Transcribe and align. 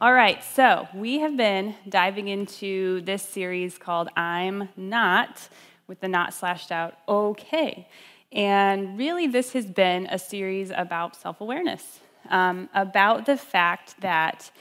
All 0.00 0.12
right, 0.12 0.44
so 0.44 0.86
we 0.94 1.18
have 1.18 1.36
been 1.36 1.74
diving 1.88 2.28
into 2.28 3.00
this 3.00 3.20
series 3.20 3.78
called 3.78 4.08
I'm 4.16 4.68
Not, 4.76 5.48
with 5.88 5.98
the 5.98 6.06
not 6.06 6.32
slashed 6.32 6.70
out, 6.70 6.94
okay. 7.08 7.88
And 8.30 8.96
really, 8.96 9.26
this 9.26 9.54
has 9.54 9.66
been 9.66 10.06
a 10.06 10.16
series 10.16 10.70
about 10.70 11.16
self 11.16 11.40
awareness, 11.40 11.98
um, 12.30 12.68
about 12.74 13.26
the 13.26 13.36
fact 13.36 14.00
that 14.00 14.52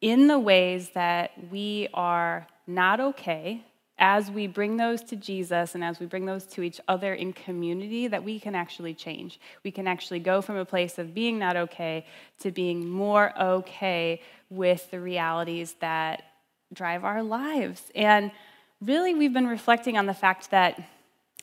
in 0.00 0.26
the 0.26 0.38
ways 0.38 0.88
that 0.94 1.32
we 1.50 1.88
are 1.92 2.46
not 2.66 2.98
okay, 2.98 3.66
as 3.98 4.30
we 4.30 4.46
bring 4.46 4.76
those 4.76 5.02
to 5.02 5.16
Jesus 5.16 5.74
and 5.74 5.82
as 5.82 5.98
we 5.98 6.06
bring 6.06 6.26
those 6.26 6.44
to 6.46 6.62
each 6.62 6.80
other 6.86 7.14
in 7.14 7.32
community, 7.32 8.06
that 8.06 8.22
we 8.22 8.38
can 8.38 8.54
actually 8.54 8.94
change. 8.94 9.40
We 9.64 9.70
can 9.70 9.88
actually 9.88 10.20
go 10.20 10.40
from 10.40 10.56
a 10.56 10.64
place 10.64 10.98
of 10.98 11.14
being 11.14 11.38
not 11.38 11.56
okay 11.56 12.06
to 12.40 12.50
being 12.50 12.88
more 12.88 13.32
okay 13.40 14.20
with 14.50 14.90
the 14.90 15.00
realities 15.00 15.74
that 15.80 16.22
drive 16.72 17.04
our 17.04 17.22
lives. 17.22 17.82
And 17.94 18.30
really, 18.80 19.14
we've 19.14 19.32
been 19.32 19.48
reflecting 19.48 19.98
on 19.98 20.06
the 20.06 20.14
fact 20.14 20.50
that 20.50 20.80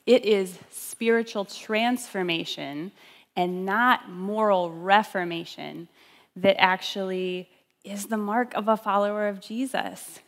it 0.06 0.24
is 0.24 0.58
spiritual 0.70 1.44
transformation 1.44 2.92
and 3.34 3.66
not 3.66 4.08
moral 4.08 4.72
reformation 4.72 5.88
that 6.36 6.60
actually 6.60 7.48
is 7.84 8.06
the 8.06 8.16
mark 8.16 8.54
of 8.54 8.68
a 8.68 8.76
follower 8.76 9.28
of 9.28 9.40
Jesus. 9.40 10.20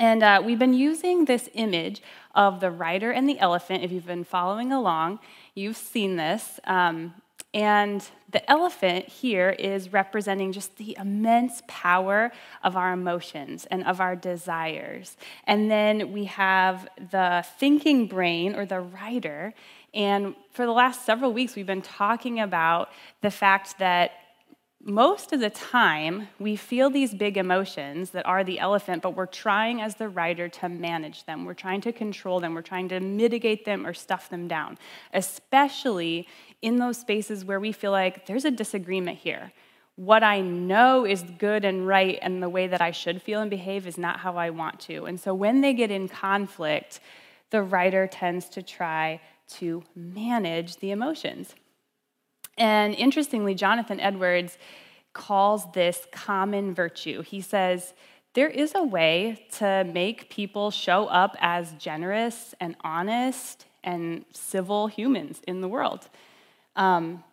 And 0.00 0.22
uh, 0.22 0.42
we've 0.42 0.58
been 0.58 0.72
using 0.72 1.26
this 1.26 1.50
image 1.52 2.00
of 2.34 2.60
the 2.60 2.70
rider 2.70 3.10
and 3.10 3.28
the 3.28 3.38
elephant. 3.38 3.84
If 3.84 3.92
you've 3.92 4.06
been 4.06 4.24
following 4.24 4.72
along, 4.72 5.18
you've 5.54 5.76
seen 5.76 6.16
this. 6.16 6.58
Um, 6.64 7.12
and 7.52 8.02
the 8.30 8.48
elephant 8.50 9.08
here 9.08 9.50
is 9.50 9.92
representing 9.92 10.52
just 10.52 10.76
the 10.78 10.96
immense 10.98 11.60
power 11.68 12.32
of 12.64 12.76
our 12.76 12.94
emotions 12.94 13.66
and 13.70 13.84
of 13.84 14.00
our 14.00 14.16
desires. 14.16 15.18
And 15.46 15.70
then 15.70 16.12
we 16.12 16.24
have 16.24 16.88
the 17.10 17.44
thinking 17.58 18.06
brain 18.06 18.54
or 18.54 18.64
the 18.64 18.80
rider. 18.80 19.52
And 19.92 20.34
for 20.52 20.64
the 20.64 20.72
last 20.72 21.04
several 21.04 21.34
weeks, 21.34 21.56
we've 21.56 21.66
been 21.66 21.82
talking 21.82 22.40
about 22.40 22.88
the 23.20 23.30
fact 23.30 23.78
that 23.80 24.12
most 24.82 25.34
of 25.34 25.40
the 25.40 25.50
time, 25.50 26.28
we 26.38 26.56
feel 26.56 26.88
these 26.88 27.12
big 27.12 27.36
emotions 27.36 28.10
that 28.10 28.24
are 28.24 28.42
the 28.42 28.58
elephant, 28.58 29.02
but 29.02 29.14
we're 29.14 29.26
trying 29.26 29.82
as 29.82 29.96
the 29.96 30.08
rider 30.08 30.48
to 30.48 30.70
manage 30.70 31.24
them. 31.24 31.44
We're 31.44 31.52
trying 31.52 31.82
to 31.82 31.92
control 31.92 32.40
them. 32.40 32.54
We're 32.54 32.62
trying 32.62 32.88
to 32.88 33.00
mitigate 33.00 33.66
them 33.66 33.86
or 33.86 33.92
stuff 33.92 34.30
them 34.30 34.48
down, 34.48 34.78
especially 35.12 36.26
in 36.62 36.76
those 36.76 36.96
spaces 36.96 37.44
where 37.44 37.60
we 37.60 37.72
feel 37.72 37.92
like 37.92 38.24
there's 38.24 38.46
a 38.46 38.50
disagreement 38.50 39.18
here. 39.18 39.52
What 39.96 40.22
I 40.22 40.40
know 40.40 41.04
is 41.04 41.22
good 41.38 41.66
and 41.66 41.86
right, 41.86 42.18
and 42.22 42.42
the 42.42 42.48
way 42.48 42.66
that 42.66 42.80
I 42.80 42.90
should 42.90 43.20
feel 43.20 43.40
and 43.40 43.50
behave 43.50 43.86
is 43.86 43.98
not 43.98 44.20
how 44.20 44.36
I 44.36 44.48
want 44.48 44.80
to. 44.80 45.04
And 45.04 45.20
so 45.20 45.34
when 45.34 45.60
they 45.60 45.74
get 45.74 45.90
in 45.90 46.08
conflict, 46.08 47.00
the 47.50 47.62
rider 47.62 48.06
tends 48.06 48.48
to 48.50 48.62
try 48.62 49.20
to 49.58 49.82
manage 49.94 50.76
the 50.76 50.90
emotions. 50.90 51.54
And 52.58 52.94
interestingly, 52.94 53.54
Jonathan 53.54 54.00
Edwards 54.00 54.58
calls 55.12 55.70
this 55.72 56.06
common 56.12 56.74
virtue. 56.74 57.22
He 57.22 57.40
says, 57.40 57.94
there 58.34 58.48
is 58.48 58.74
a 58.74 58.84
way 58.84 59.46
to 59.58 59.84
make 59.92 60.30
people 60.30 60.70
show 60.70 61.06
up 61.06 61.36
as 61.40 61.72
generous 61.72 62.54
and 62.60 62.76
honest 62.82 63.66
and 63.82 64.24
civil 64.32 64.86
humans 64.86 65.40
in 65.48 65.60
the 65.60 65.68
world. 65.68 66.08
Um, 66.76 67.24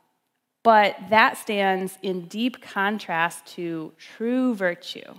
but 0.64 0.96
that 1.10 1.38
stands 1.38 1.98
in 2.02 2.28
deep 2.28 2.62
contrast 2.62 3.46
to 3.56 3.94
true 3.98 4.56
virtue. 4.56 5.14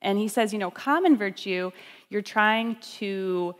And 0.00 0.18
he 0.18 0.28
says, 0.28 0.52
you 0.52 0.58
know, 0.58 0.70
common 0.70 1.16
virtue, 1.16 1.72
you're 2.08 2.22
trying 2.22 2.76
to 2.98 3.56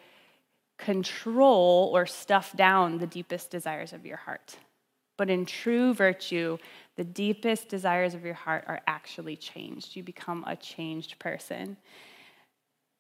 control 0.79 1.91
or 1.95 2.07
stuff 2.07 2.55
down 2.57 2.99
the 2.99 3.07
deepest 3.07 3.51
desires 3.51 3.93
of 3.93 4.07
your 4.07 4.19
heart. 4.19 4.57
But 5.17 5.31
in 5.31 5.47
true 5.47 5.95
virtue, 5.95 6.59
the 6.97 7.05
deepest 7.05 7.69
desires 7.69 8.15
of 8.15 8.25
your 8.25 8.35
heart 8.35 8.65
are 8.67 8.81
actually 8.87 9.37
changed. 9.37 9.97
You 9.97 10.03
become 10.03 10.45
a 10.47 10.57
changed 10.57 11.19
person. 11.19 11.77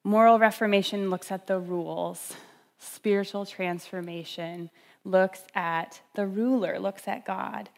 Moral 0.05 0.39
reformation 0.39 1.11
looks 1.11 1.33
at 1.33 1.47
the 1.47 1.59
rules, 1.59 2.35
spiritual 2.79 3.45
transformation 3.45 4.71
looks 5.05 5.43
at 5.55 6.01
the 6.15 6.27
ruler, 6.27 6.79
looks 6.79 7.09
at 7.09 7.25
God. 7.25 7.69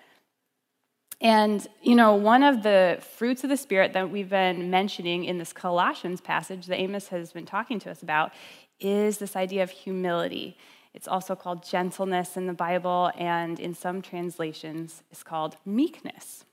And, 1.20 1.66
you 1.82 1.94
know, 1.94 2.15
one 2.15 2.43
of 2.43 2.62
the 2.62 3.03
fruits 3.16 3.43
of 3.44 3.50
the 3.50 3.56
Spirit 3.56 3.93
that 3.93 4.10
we've 4.10 4.28
been 4.28 4.70
mentioning 4.70 5.25
in 5.25 5.38
this 5.38 5.53
Colossians 5.53 6.20
passage 6.20 6.66
that 6.66 6.78
Amos 6.78 7.09
has 7.09 7.32
been 7.32 7.47
talking 7.47 7.81
to 7.81 7.91
us 7.91 8.03
about 8.03 8.32
is 8.78 9.19
this 9.19 9.34
idea 9.34 9.62
of 9.62 9.70
humility. 9.70 10.56
It's 10.99 11.07
also 11.07 11.37
called 11.37 11.65
gentleness 11.65 12.37
in 12.37 12.49
the 12.49 12.53
Bible, 12.53 13.13
and 13.17 13.61
in 13.61 13.73
some 13.73 14.03
translations, 14.03 15.05
it's 15.13 15.23
called 15.23 15.55
meekness. 15.65 16.45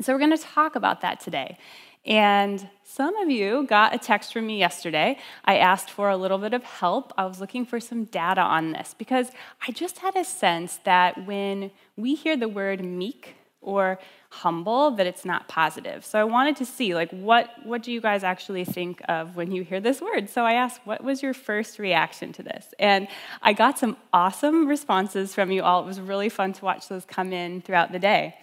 So, 0.00 0.12
we're 0.12 0.20
going 0.20 0.38
to 0.38 0.38
talk 0.38 0.76
about 0.76 1.00
that 1.00 1.18
today. 1.18 1.58
And 2.06 2.68
some 2.84 3.16
of 3.16 3.28
you 3.28 3.66
got 3.66 3.92
a 3.92 3.98
text 3.98 4.32
from 4.32 4.46
me 4.46 4.56
yesterday. 4.56 5.18
I 5.44 5.56
asked 5.56 5.90
for 5.90 6.10
a 6.10 6.16
little 6.16 6.38
bit 6.38 6.54
of 6.54 6.62
help. 6.62 7.12
I 7.18 7.24
was 7.24 7.40
looking 7.40 7.66
for 7.66 7.80
some 7.80 8.04
data 8.04 8.40
on 8.40 8.70
this 8.70 8.94
because 8.96 9.32
I 9.66 9.72
just 9.72 9.98
had 9.98 10.14
a 10.14 10.24
sense 10.24 10.78
that 10.84 11.26
when 11.26 11.72
we 11.96 12.14
hear 12.14 12.36
the 12.36 12.48
word 12.48 12.84
meek 12.84 13.34
or 13.60 13.98
humble 14.30 14.92
that 14.92 15.06
it's 15.06 15.24
not 15.24 15.48
positive. 15.48 16.04
So 16.04 16.18
I 16.18 16.24
wanted 16.24 16.56
to 16.56 16.66
see 16.66 16.94
like 16.94 17.10
what 17.10 17.50
what 17.64 17.82
do 17.82 17.90
you 17.90 18.00
guys 18.00 18.22
actually 18.22 18.64
think 18.64 19.02
of 19.08 19.36
when 19.36 19.50
you 19.50 19.64
hear 19.64 19.80
this 19.80 20.00
word? 20.00 20.30
So 20.30 20.44
I 20.44 20.52
asked 20.54 20.80
what 20.84 21.02
was 21.02 21.22
your 21.22 21.34
first 21.34 21.78
reaction 21.78 22.32
to 22.34 22.42
this? 22.42 22.72
And 22.78 23.08
I 23.42 23.52
got 23.52 23.78
some 23.78 23.96
awesome 24.12 24.68
responses 24.68 25.34
from 25.34 25.50
you 25.50 25.62
all. 25.62 25.82
It 25.82 25.86
was 25.86 26.00
really 26.00 26.28
fun 26.28 26.52
to 26.54 26.64
watch 26.64 26.88
those 26.88 27.04
come 27.04 27.32
in 27.32 27.60
throughout 27.60 27.90
the 27.90 27.98
day. 27.98 28.36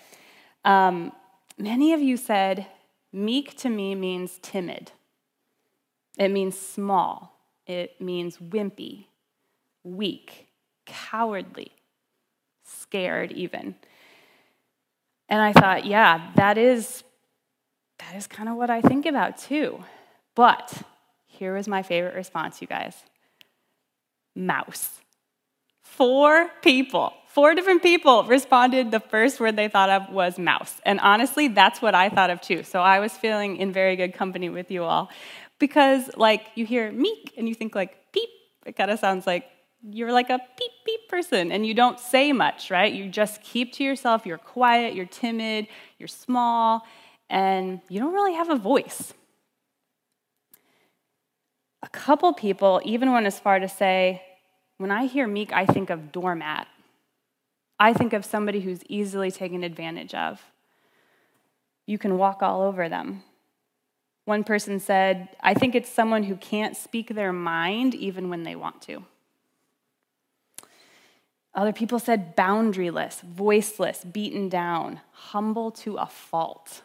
Um, 0.65 1.13
many 1.57 1.93
of 1.93 2.01
you 2.01 2.17
said 2.17 2.67
meek 3.13 3.57
to 3.59 3.69
me 3.69 3.95
means 3.95 4.39
timid. 4.41 4.91
It 6.19 6.29
means 6.29 6.59
small. 6.59 7.33
It 7.65 7.99
means 8.01 8.37
wimpy, 8.37 9.05
weak, 9.83 10.47
cowardly, 10.85 11.71
scared 12.63 13.31
even. 13.31 13.75
And 15.29 15.41
I 15.41 15.53
thought, 15.53 15.85
yeah, 15.85 16.31
that 16.35 16.57
is 16.57 17.03
that 17.99 18.15
is 18.15 18.27
kind 18.27 18.47
of 18.47 18.55
what 18.55 18.69
I 18.69 18.81
think 18.81 19.05
about 19.05 19.38
too. 19.38 19.83
But 20.35 20.81
here 21.25 21.55
was 21.55 21.67
my 21.67 21.83
favorite 21.83 22.15
response, 22.15 22.61
you 22.61 22.67
guys. 22.67 22.95
Mouse. 24.35 25.01
Four 25.83 26.49
people, 26.61 27.13
four 27.27 27.55
different 27.55 27.81
people 27.81 28.23
responded. 28.25 28.91
The 28.91 28.99
first 28.99 29.39
word 29.39 29.55
they 29.55 29.67
thought 29.67 29.89
of 29.89 30.13
was 30.13 30.38
mouse. 30.38 30.79
And 30.85 30.99
honestly, 30.99 31.47
that's 31.47 31.81
what 31.81 31.95
I 31.95 32.09
thought 32.09 32.29
of 32.29 32.39
too. 32.39 32.63
So 32.63 32.81
I 32.81 32.99
was 32.99 33.13
feeling 33.13 33.57
in 33.57 33.73
very 33.73 33.95
good 33.95 34.13
company 34.13 34.49
with 34.49 34.69
you 34.69 34.83
all. 34.83 35.09
Because, 35.59 36.11
like, 36.15 36.45
you 36.53 36.67
hear 36.67 36.91
meek 36.91 37.33
and 37.35 37.49
you 37.49 37.55
think, 37.55 37.73
like, 37.73 37.97
peep. 38.11 38.29
It 38.68 38.75
kind 38.75 38.91
of 38.91 39.00
sounds 39.00 39.25
like 39.25 39.45
you're 39.83 40.12
like 40.12 40.29
a 40.29 40.39
beep 40.57 40.71
beep 40.85 41.07
person 41.07 41.51
and 41.51 41.65
you 41.65 41.74
don't 41.74 42.00
say 42.00 42.33
much, 42.33 42.71
right? 42.71 42.91
You 42.91 43.09
just 43.09 43.41
keep 43.41 43.74
to 43.74 43.83
yourself. 43.83 44.25
You're 44.25 44.38
quiet, 44.38 44.95
you're 44.95 45.06
timid, 45.06 45.68
you're 46.00 46.07
small, 46.07 46.85
and 47.29 47.81
you 47.89 48.00
don't 48.00 48.13
really 48.13 48.33
have 48.33 48.50
a 48.50 48.56
voice. 48.56 49.13
A 51.83 51.89
couple 51.89 52.33
people 52.33 52.81
even 52.83 53.12
went 53.12 53.27
as 53.27 53.39
far 53.39 53.59
to 53.59 53.68
say, 53.68 54.21
when 54.77 54.91
I 54.91 55.06
hear 55.06 55.27
meek, 55.27 55.53
I 55.53 55.65
think 55.65 55.89
of 55.89 56.12
doormat. 56.12 56.68
I 57.79 57.94
think 57.94 58.13
of 58.13 58.25
somebody 58.25 58.62
who's 58.62 58.83
easily 58.89 59.31
taken 59.31 59.63
advantage 59.63 60.13
of. 60.13 60.41
You 61.85 61.97
can 61.97 62.18
walk 62.18 62.41
all 62.41 62.62
over 62.62 62.89
them. 62.89 63.24
One 64.25 64.44
person 64.44 64.79
said, 64.79 65.29
I 65.41 65.53
think 65.53 65.74
it's 65.74 65.89
someone 65.89 66.24
who 66.24 66.35
can't 66.35 66.75
speak 66.75 67.15
their 67.15 67.31
mind 67.31 67.95
even 67.95 68.29
when 68.29 68.44
they 68.44 68.56
want 68.56 68.81
to. 68.83 69.06
Other 71.57 71.74
people 71.74 71.98
said 71.98 72.36
boundaryless, 72.36 73.21
voiceless, 73.21 74.06
beaten 74.06 74.48
down, 74.48 75.01
humble 75.12 75.71
to 75.71 75.95
a 75.95 76.06
fault. 76.06 76.83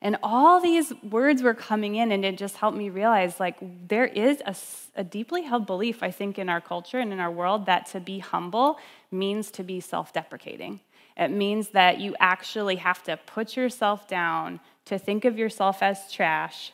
And 0.00 0.16
all 0.22 0.60
these 0.60 0.92
words 1.02 1.42
were 1.42 1.54
coming 1.54 1.96
in, 1.96 2.12
and 2.12 2.24
it 2.24 2.38
just 2.38 2.58
helped 2.58 2.78
me 2.78 2.88
realize 2.88 3.40
like 3.40 3.56
there 3.88 4.06
is 4.06 4.40
a, 4.46 4.54
a 5.00 5.02
deeply 5.02 5.42
held 5.42 5.66
belief, 5.66 6.04
I 6.04 6.12
think, 6.12 6.38
in 6.38 6.48
our 6.48 6.60
culture 6.60 7.00
and 7.00 7.12
in 7.12 7.18
our 7.18 7.32
world 7.32 7.66
that 7.66 7.86
to 7.86 8.00
be 8.00 8.20
humble 8.20 8.78
means 9.10 9.50
to 9.52 9.64
be 9.64 9.80
self 9.80 10.12
deprecating. 10.12 10.78
It 11.16 11.32
means 11.32 11.70
that 11.70 11.98
you 11.98 12.14
actually 12.20 12.76
have 12.76 13.02
to 13.04 13.16
put 13.16 13.56
yourself 13.56 14.06
down, 14.06 14.60
to 14.84 14.98
think 14.98 15.24
of 15.24 15.36
yourself 15.36 15.82
as 15.82 16.12
trash. 16.12 16.70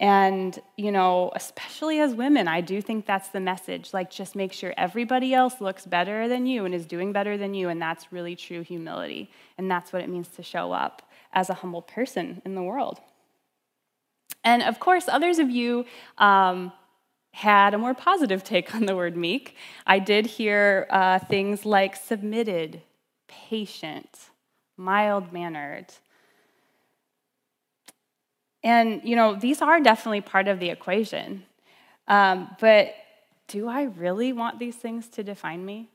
And, 0.00 0.56
you 0.76 0.92
know, 0.92 1.32
especially 1.34 1.98
as 1.98 2.14
women, 2.14 2.46
I 2.46 2.60
do 2.60 2.80
think 2.80 3.04
that's 3.04 3.30
the 3.30 3.40
message. 3.40 3.92
Like, 3.92 4.10
just 4.10 4.36
make 4.36 4.52
sure 4.52 4.72
everybody 4.76 5.34
else 5.34 5.60
looks 5.60 5.86
better 5.86 6.28
than 6.28 6.46
you 6.46 6.64
and 6.64 6.72
is 6.72 6.86
doing 6.86 7.12
better 7.12 7.36
than 7.36 7.52
you. 7.52 7.68
And 7.68 7.82
that's 7.82 8.12
really 8.12 8.36
true 8.36 8.62
humility. 8.62 9.30
And 9.56 9.68
that's 9.68 9.92
what 9.92 10.02
it 10.02 10.08
means 10.08 10.28
to 10.28 10.42
show 10.42 10.70
up 10.70 11.02
as 11.32 11.50
a 11.50 11.54
humble 11.54 11.82
person 11.82 12.40
in 12.44 12.54
the 12.54 12.62
world. 12.62 13.00
And 14.44 14.62
of 14.62 14.78
course, 14.78 15.08
others 15.08 15.40
of 15.40 15.50
you 15.50 15.84
um, 16.16 16.72
had 17.32 17.74
a 17.74 17.78
more 17.78 17.94
positive 17.94 18.44
take 18.52 18.74
on 18.74 18.86
the 18.86 18.94
word 18.94 19.16
meek. 19.16 19.56
I 19.86 19.98
did 19.98 20.26
hear 20.26 20.86
uh, 20.90 21.18
things 21.18 21.66
like 21.66 21.96
submitted, 21.96 22.82
patient, 23.26 24.30
mild 24.76 25.32
mannered. 25.32 25.86
And, 28.62 29.00
you 29.04 29.16
know, 29.16 29.34
these 29.36 29.62
are 29.62 29.80
definitely 29.80 30.20
part 30.20 30.48
of 30.48 30.58
the 30.60 30.70
equation. 30.70 31.44
Um, 32.06 32.54
but 32.60 32.94
do 33.46 33.68
I 33.68 33.82
really 33.84 34.32
want 34.32 34.58
these 34.58 34.76
things 34.76 35.08
to 35.08 35.22
define 35.22 35.64
me? 35.64 35.90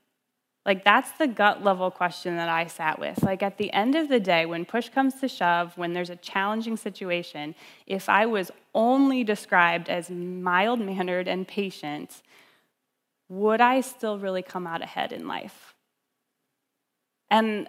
Like, 0.66 0.86
that's 0.86 1.12
the 1.14 1.28
gut 1.28 1.62
level 1.62 1.92
question 1.92 2.38
that 2.38 2.48
I 2.48 2.68
sat 2.68 2.98
with. 2.98 3.22
Like, 3.22 3.44
at 3.44 3.58
the 3.58 3.72
end 3.74 3.96
of 3.96 4.08
the 4.08 4.20
day, 4.20 4.46
when 4.46 4.64
push 4.64 4.88
comes 4.88 5.16
to 5.16 5.28
shove, 5.28 5.78
when 5.78 5.92
there's 5.92 6.10
a 6.10 6.16
challenging 6.16 6.78
situation, 6.78 7.54
if 7.86 8.08
I 8.08 8.26
was 8.26 8.50
only 8.74 9.26
described 9.26 9.90
as 9.90 10.10
mild 10.10 10.80
mannered 10.80 11.28
and 11.28 11.46
patient, 11.46 12.22
would 13.28 13.60
I 13.60 13.82
still 13.82 14.18
really 14.18 14.42
come 14.42 14.66
out 14.66 14.82
ahead 14.82 15.12
in 15.12 15.28
life? 15.28 15.74
And 17.30 17.68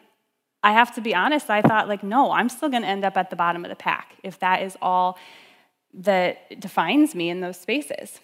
I 0.64 0.72
have 0.72 0.94
to 0.94 1.02
be 1.02 1.14
honest, 1.14 1.50
I 1.50 1.60
thought, 1.60 1.88
like, 1.88 2.02
no, 2.02 2.32
I'm 2.32 2.48
still 2.48 2.70
going 2.70 2.82
to 2.82 2.88
end 2.88 3.04
up 3.04 3.18
at 3.18 3.28
the 3.28 3.36
bottom 3.36 3.66
of 3.66 3.68
the 3.68 3.76
pack 3.76 4.16
if 4.22 4.38
that 4.38 4.62
is 4.62 4.78
all 4.80 5.18
that 5.92 6.58
defines 6.58 7.14
me 7.14 7.28
in 7.28 7.40
those 7.40 7.60
spaces. 7.60 8.18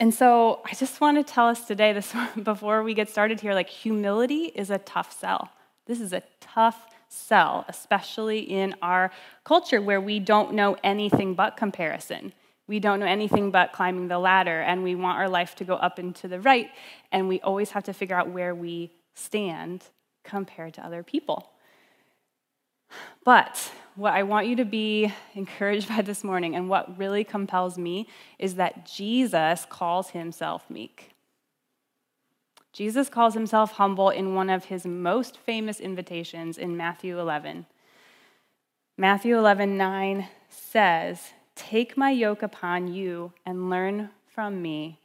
And 0.00 0.12
so 0.12 0.62
I 0.64 0.74
just 0.74 1.02
want 1.02 1.18
to 1.18 1.32
tell 1.32 1.48
us 1.48 1.66
today, 1.66 1.92
this 1.92 2.14
before 2.42 2.82
we 2.82 2.94
get 2.94 3.10
started 3.10 3.40
here, 3.40 3.52
like 3.52 3.68
humility 3.68 4.44
is 4.54 4.70
a 4.70 4.78
tough 4.78 5.16
sell. 5.20 5.50
This 5.86 6.00
is 6.00 6.14
a 6.14 6.22
tough 6.40 6.86
sell, 7.10 7.66
especially 7.68 8.38
in 8.38 8.74
our 8.80 9.12
culture 9.44 9.82
where 9.82 10.00
we 10.00 10.18
don't 10.18 10.54
know 10.54 10.78
anything 10.82 11.34
but 11.34 11.58
comparison. 11.58 12.32
We 12.66 12.80
don't 12.80 13.00
know 13.00 13.06
anything 13.06 13.50
but 13.50 13.72
climbing 13.72 14.08
the 14.08 14.18
ladder, 14.18 14.62
and 14.62 14.82
we 14.82 14.94
want 14.94 15.18
our 15.18 15.28
life 15.28 15.56
to 15.56 15.64
go 15.64 15.74
up 15.74 15.98
and 15.98 16.14
to 16.16 16.28
the 16.28 16.40
right, 16.40 16.70
and 17.10 17.28
we 17.28 17.38
always 17.42 17.72
have 17.72 17.84
to 17.84 17.92
figure 17.92 18.16
out 18.16 18.30
where 18.30 18.54
we 18.54 18.92
stand 19.14 19.84
compared 20.24 20.74
to 20.74 20.84
other 20.84 21.02
people. 21.02 21.50
But 23.24 23.70
what 23.94 24.14
I 24.14 24.22
want 24.22 24.46
you 24.46 24.56
to 24.56 24.64
be 24.64 25.12
encouraged 25.34 25.88
by 25.88 26.02
this 26.02 26.24
morning, 26.24 26.54
and 26.54 26.68
what 26.68 26.98
really 26.98 27.24
compels 27.24 27.78
me, 27.78 28.08
is 28.38 28.54
that 28.56 28.86
Jesus 28.86 29.66
calls 29.68 30.10
himself 30.10 30.68
meek. 30.70 31.10
Jesus 32.72 33.10
calls 33.10 33.34
himself 33.34 33.72
humble 33.72 34.08
in 34.08 34.34
one 34.34 34.48
of 34.48 34.66
his 34.66 34.86
most 34.86 35.36
famous 35.36 35.78
invitations 35.78 36.56
in 36.56 36.76
Matthew 36.76 37.18
11. 37.18 37.66
Matthew 38.96 39.36
11, 39.36 39.76
9 39.76 40.28
says, 40.48 41.32
Take 41.54 41.98
my 41.98 42.10
yoke 42.10 42.42
upon 42.42 42.88
you 42.88 43.32
and 43.44 43.68
learn 43.68 44.08
from 44.26 44.62
me, 44.62 45.00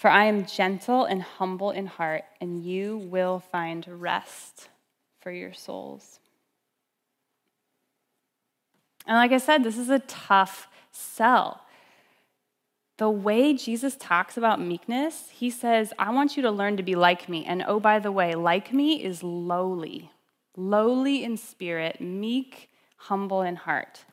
for 0.00 0.08
I 0.08 0.24
am 0.24 0.46
gentle 0.46 1.04
and 1.04 1.20
humble 1.20 1.72
in 1.72 1.84
heart, 1.84 2.24
and 2.40 2.64
you 2.64 2.96
will 2.96 3.38
find 3.38 3.86
rest 3.86 4.70
for 5.20 5.30
your 5.30 5.52
souls. 5.52 6.20
And 9.06 9.18
like 9.18 9.30
I 9.30 9.36
said, 9.36 9.62
this 9.62 9.76
is 9.76 9.90
a 9.90 9.98
tough 9.98 10.68
sell. 10.90 11.60
The 12.96 13.10
way 13.10 13.52
Jesus 13.52 13.94
talks 13.94 14.38
about 14.38 14.58
meekness, 14.58 15.28
he 15.34 15.50
says, 15.50 15.92
I 15.98 16.10
want 16.12 16.34
you 16.34 16.42
to 16.44 16.50
learn 16.50 16.78
to 16.78 16.82
be 16.82 16.94
like 16.94 17.28
me. 17.28 17.44
And 17.44 17.62
oh, 17.66 17.78
by 17.78 17.98
the 17.98 18.10
way, 18.10 18.34
like 18.34 18.72
me 18.72 19.04
is 19.04 19.22
lowly, 19.22 20.10
lowly 20.56 21.22
in 21.22 21.36
spirit, 21.36 22.00
meek, 22.00 22.70
humble 22.96 23.42
in 23.42 23.56
heart. 23.56 24.06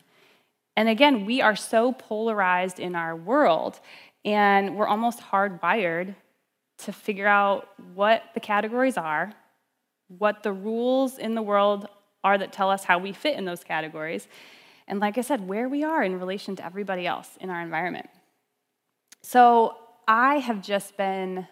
And 0.78 0.88
again, 0.88 1.26
we 1.26 1.42
are 1.42 1.56
so 1.56 1.92
polarized 1.92 2.80
in 2.80 2.94
our 2.94 3.16
world, 3.16 3.80
and 4.28 4.76
we're 4.76 4.88
almost 4.88 5.22
hardwired 5.22 6.14
to 6.80 6.92
figure 6.92 7.28
out 7.28 7.70
what 7.96 8.24
the 8.34 8.42
categories 8.42 8.98
are, 8.98 9.32
what 10.10 10.44
the 10.44 10.52
rules 10.52 11.18
in 11.18 11.34
the 11.34 11.42
world 11.42 11.88
are 12.26 12.38
that 12.38 12.52
tell 12.52 12.70
us 12.70 12.84
how 12.84 13.00
we 13.00 13.14
fit 13.14 13.38
in 13.38 13.46
those 13.46 13.64
categories, 13.64 14.28
and 14.86 15.00
like 15.00 15.18
I 15.18 15.22
said, 15.22 15.48
where 15.48 15.70
we 15.70 15.86
are 15.86 16.04
in 16.04 16.20
relation 16.20 16.58
to 16.58 16.66
everybody 16.66 17.08
else 17.08 17.38
in 17.40 17.50
our 17.50 17.62
environment. 17.62 18.10
So 19.22 19.78
I 20.10 20.36
have 20.40 20.62
just 20.62 20.98
been 20.98 21.48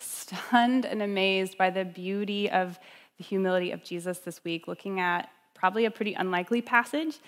stunned 0.00 0.86
and 0.86 1.02
amazed 1.02 1.58
by 1.58 1.68
the 1.68 1.84
beauty 1.84 2.50
of 2.50 2.78
the 3.18 3.24
humility 3.24 3.70
of 3.70 3.84
Jesus 3.84 4.18
this 4.20 4.42
week, 4.44 4.66
looking 4.66 4.98
at 4.98 5.28
probably 5.52 5.84
a 5.84 5.90
pretty 5.90 6.14
unlikely 6.14 6.62
passage 6.62 7.18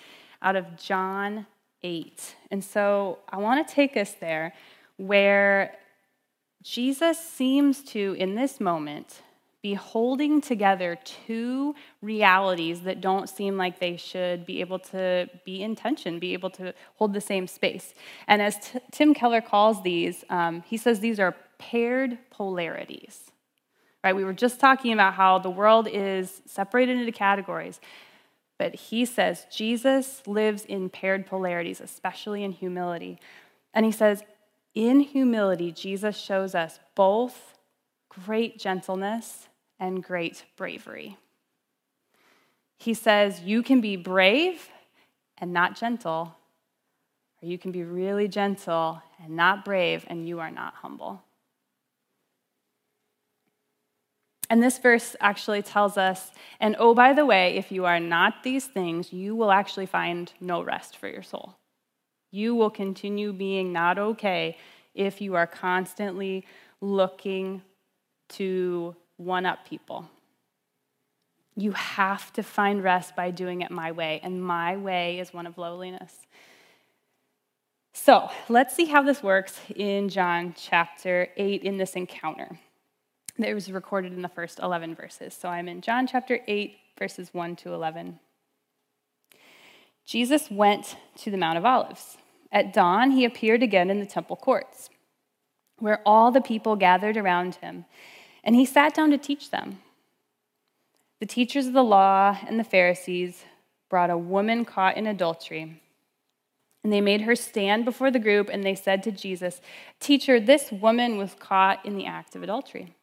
out 0.41 0.55
of 0.55 0.75
John 0.75 1.45
8. 1.85 2.35
And 2.49 2.63
so 2.63 3.19
I 3.29 3.37
want 3.37 3.65
to 3.65 3.73
take 3.73 3.95
us 3.95 4.13
there 4.13 4.53
where 4.97 5.77
Jesus 6.63 7.19
seems 7.19 7.83
to, 7.83 8.15
in 8.17 8.33
this 8.33 8.59
moment, 8.59 9.21
be 9.61 9.75
holding 9.75 10.41
together 10.41 10.97
two 11.03 11.75
realities 12.01 12.81
that 12.81 13.01
don't 13.01 13.29
seem 13.29 13.55
like 13.57 13.79
they 13.79 13.97
should 13.97 14.45
be 14.45 14.61
able 14.61 14.79
to 14.79 15.29
be 15.45 15.61
in 15.61 15.75
tension, 15.75 16.17
be 16.19 16.33
able 16.33 16.49
to 16.51 16.73
hold 16.95 17.13
the 17.13 17.21
same 17.21 17.47
space. 17.47 17.93
And 18.27 18.41
as 18.41 18.57
T- 18.59 18.79
Tim 18.91 19.13
Keller 19.13 19.41
calls 19.41 19.81
these, 19.83 20.23
um, 20.29 20.63
he 20.65 20.77
says 20.77 20.99
these 20.99 21.19
are 21.19 21.35
paired 21.57 22.17
polarities. 22.31 23.31
Right? 24.03 24.15
We 24.15 24.23
were 24.23 24.33
just 24.33 24.59
talking 24.59 24.93
about 24.93 25.13
how 25.15 25.39
the 25.39 25.49
world 25.49 25.87
is 25.87 26.41
separated 26.45 26.97
into 26.97 27.11
categories. 27.11 27.79
But 28.57 28.75
he 28.75 29.05
says 29.05 29.45
Jesus 29.51 30.23
lives 30.25 30.63
in 30.65 30.89
paired 30.89 31.25
polarities, 31.25 31.81
especially 31.81 32.43
in 32.43 32.51
humility. 32.51 33.19
And 33.73 33.85
he 33.85 33.91
says, 33.91 34.23
in 34.73 34.99
humility, 34.99 35.71
Jesus 35.71 36.17
shows 36.17 36.53
us 36.53 36.79
both 36.95 37.55
great 38.09 38.59
gentleness 38.59 39.47
and 39.79 40.03
great 40.03 40.45
bravery. 40.57 41.17
He 42.77 42.93
says, 42.93 43.41
You 43.41 43.63
can 43.63 43.79
be 43.81 43.95
brave 43.95 44.69
and 45.37 45.53
not 45.53 45.77
gentle, 45.77 46.35
or 47.41 47.47
you 47.47 47.57
can 47.57 47.71
be 47.71 47.83
really 47.83 48.27
gentle 48.27 49.01
and 49.23 49.35
not 49.35 49.63
brave, 49.63 50.05
and 50.07 50.27
you 50.27 50.39
are 50.39 50.51
not 50.51 50.75
humble. 50.75 51.23
And 54.49 54.61
this 54.61 54.77
verse 54.77 55.15
actually 55.19 55.63
tells 55.63 55.97
us, 55.97 56.31
and 56.59 56.75
oh, 56.77 56.93
by 56.93 57.13
the 57.13 57.25
way, 57.25 57.55
if 57.55 57.71
you 57.71 57.85
are 57.85 57.99
not 57.99 58.43
these 58.43 58.65
things, 58.65 59.11
you 59.11 59.35
will 59.35 59.51
actually 59.51 59.87
find 59.87 60.31
no 60.39 60.61
rest 60.61 60.97
for 60.97 61.07
your 61.07 61.23
soul. 61.23 61.55
You 62.31 62.53
will 62.53 62.69
continue 62.69 63.33
being 63.33 63.73
not 63.73 63.97
okay 63.97 64.57
if 64.93 65.19
you 65.21 65.35
are 65.35 65.47
constantly 65.47 66.45
looking 66.79 67.63
to 68.29 68.95
one 69.17 69.45
up 69.45 69.67
people. 69.67 70.09
You 71.55 71.71
have 71.71 72.31
to 72.33 72.43
find 72.43 72.83
rest 72.83 73.15
by 73.15 73.31
doing 73.31 73.61
it 73.61 73.71
my 73.71 73.91
way, 73.91 74.19
and 74.21 74.43
my 74.43 74.75
way 74.75 75.19
is 75.19 75.33
one 75.33 75.47
of 75.47 75.57
lowliness. 75.57 76.13
So 77.93 78.29
let's 78.49 78.75
see 78.75 78.85
how 78.85 79.01
this 79.01 79.23
works 79.23 79.57
in 79.73 80.09
John 80.09 80.53
chapter 80.57 81.29
8 81.37 81.63
in 81.63 81.77
this 81.77 81.93
encounter 81.93 82.59
that 83.37 83.53
was 83.53 83.71
recorded 83.71 84.13
in 84.13 84.21
the 84.21 84.29
first 84.29 84.59
11 84.59 84.95
verses. 84.95 85.33
So 85.33 85.49
I'm 85.49 85.67
in 85.67 85.81
John 85.81 86.07
chapter 86.07 86.39
8, 86.47 86.77
verses 86.97 87.33
1 87.33 87.55
to 87.57 87.73
11. 87.73 88.19
Jesus 90.05 90.49
went 90.51 90.95
to 91.17 91.31
the 91.31 91.37
Mount 91.37 91.57
of 91.57 91.65
Olives. 91.65 92.17
At 92.51 92.73
dawn, 92.73 93.11
he 93.11 93.25
appeared 93.25 93.63
again 93.63 93.89
in 93.89 93.99
the 93.99 94.05
temple 94.05 94.35
courts, 94.35 94.89
where 95.79 96.01
all 96.05 96.31
the 96.31 96.41
people 96.41 96.75
gathered 96.75 97.17
around 97.17 97.55
him 97.55 97.85
and 98.45 98.55
he 98.55 98.63
sat 98.63 98.93
down 98.93 99.09
to 99.09 99.17
teach 99.17 99.49
them. 99.49 99.79
The 101.19 101.25
teachers 101.25 101.65
of 101.65 101.73
the 101.73 101.83
law 101.83 102.37
and 102.47 102.59
the 102.59 102.63
Pharisees 102.63 103.43
brought 103.89 104.11
a 104.11 104.17
woman 104.17 104.63
caught 104.63 104.95
in 104.95 105.07
adultery. 105.07 105.81
And 106.83 106.93
they 106.93 107.01
made 107.01 107.21
her 107.21 107.35
stand 107.35 107.83
before 107.83 108.11
the 108.11 108.19
group, 108.19 108.47
and 108.47 108.63
they 108.63 108.75
said 108.75 109.01
to 109.03 109.11
Jesus, 109.11 109.59
Teacher, 109.99 110.39
this 110.39 110.71
woman 110.71 111.17
was 111.17 111.35
caught 111.39 111.83
in 111.83 111.97
the 111.97 112.05
act 112.05 112.35
of 112.35 112.43
adultery. 112.43 112.93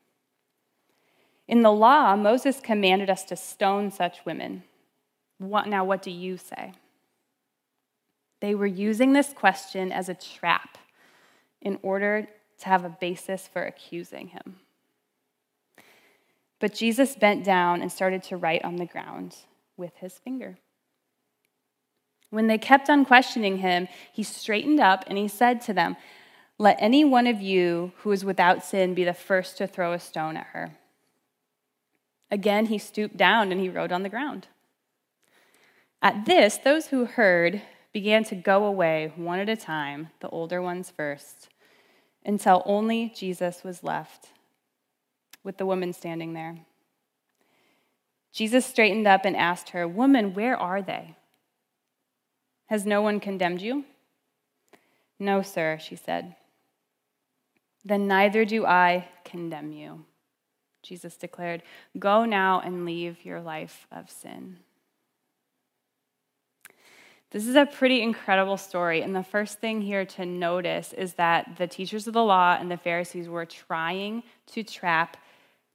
In 1.48 1.62
the 1.62 1.72
law, 1.72 2.16
Moses 2.16 2.60
commanded 2.60 3.10
us 3.10 3.24
to 3.24 3.36
stone 3.36 3.90
such 3.90 4.24
women. 4.24 4.64
what, 5.38 5.66
now, 5.66 5.84
what 5.84 6.02
do 6.02 6.10
you 6.10 6.36
say? 6.36 6.72
They 8.40 8.54
were 8.54 8.66
using 8.66 9.12
this 9.12 9.32
question 9.32 9.92
as 9.92 10.08
a 10.08 10.14
trap 10.14 10.78
in 11.60 11.78
order 11.82 12.28
to 12.58 12.66
have 12.66 12.84
a 12.84 12.96
basis 13.00 13.48
for 13.48 13.62
accusing 13.62 14.28
him. 14.28 14.56
But 16.58 16.74
Jesus 16.74 17.16
bent 17.16 17.44
down 17.44 17.82
and 17.82 17.90
started 17.90 18.22
to 18.24 18.36
write 18.36 18.64
on 18.64 18.76
the 18.76 18.86
ground 18.86 19.36
with 19.76 19.96
his 19.96 20.18
finger. 20.18 20.58
When 22.30 22.46
they 22.46 22.56
kept 22.56 22.88
on 22.88 23.04
questioning 23.04 23.58
him, 23.58 23.88
he 24.12 24.22
straightened 24.22 24.80
up 24.80 25.04
and 25.06 25.18
he 25.18 25.28
said 25.28 25.60
to 25.62 25.74
them, 25.74 25.96
Let 26.58 26.76
any 26.78 27.04
one 27.04 27.26
of 27.26 27.40
you 27.40 27.92
who 27.98 28.12
is 28.12 28.24
without 28.24 28.64
sin 28.64 28.94
be 28.94 29.04
the 29.04 29.12
first 29.12 29.58
to 29.58 29.66
throw 29.66 29.92
a 29.92 29.98
stone 29.98 30.36
at 30.36 30.46
her. 30.52 30.78
Again, 32.32 32.66
he 32.66 32.78
stooped 32.78 33.18
down 33.18 33.52
and 33.52 33.60
he 33.60 33.68
wrote 33.68 33.92
on 33.92 34.02
the 34.02 34.08
ground. 34.08 34.48
At 36.00 36.24
this, 36.24 36.56
those 36.56 36.86
who 36.86 37.04
heard 37.04 37.60
began 37.92 38.24
to 38.24 38.34
go 38.34 38.64
away 38.64 39.12
one 39.16 39.38
at 39.38 39.50
a 39.50 39.54
time, 39.54 40.08
the 40.20 40.30
older 40.30 40.62
ones 40.62 40.90
first, 40.90 41.50
until 42.24 42.62
only 42.64 43.12
Jesus 43.14 43.62
was 43.62 43.84
left, 43.84 44.30
with 45.44 45.58
the 45.58 45.66
woman 45.66 45.92
standing 45.92 46.32
there. 46.32 46.60
Jesus 48.32 48.64
straightened 48.64 49.06
up 49.06 49.26
and 49.26 49.36
asked 49.36 49.68
her, 49.70 49.86
Woman, 49.86 50.32
where 50.32 50.56
are 50.56 50.80
they? 50.80 51.14
Has 52.66 52.86
no 52.86 53.02
one 53.02 53.20
condemned 53.20 53.60
you? 53.60 53.84
No, 55.18 55.42
sir, 55.42 55.78
she 55.78 55.96
said. 55.96 56.34
Then 57.84 58.08
neither 58.08 58.46
do 58.46 58.64
I 58.64 59.08
condemn 59.22 59.72
you. 59.72 60.06
Jesus 60.82 61.16
declared, 61.16 61.62
Go 61.98 62.24
now 62.24 62.60
and 62.60 62.84
leave 62.84 63.24
your 63.24 63.40
life 63.40 63.86
of 63.90 64.10
sin. 64.10 64.58
This 67.32 67.46
is 67.46 67.56
a 67.56 67.64
pretty 67.64 68.02
incredible 68.02 68.58
story. 68.58 69.00
And 69.00 69.16
the 69.16 69.22
first 69.22 69.58
thing 69.58 69.80
here 69.80 70.04
to 70.04 70.26
notice 70.26 70.92
is 70.92 71.14
that 71.14 71.56
the 71.56 71.66
teachers 71.66 72.06
of 72.06 72.12
the 72.12 72.22
law 72.22 72.58
and 72.60 72.70
the 72.70 72.76
Pharisees 72.76 73.26
were 73.26 73.46
trying 73.46 74.22
to 74.48 74.62
trap 74.62 75.16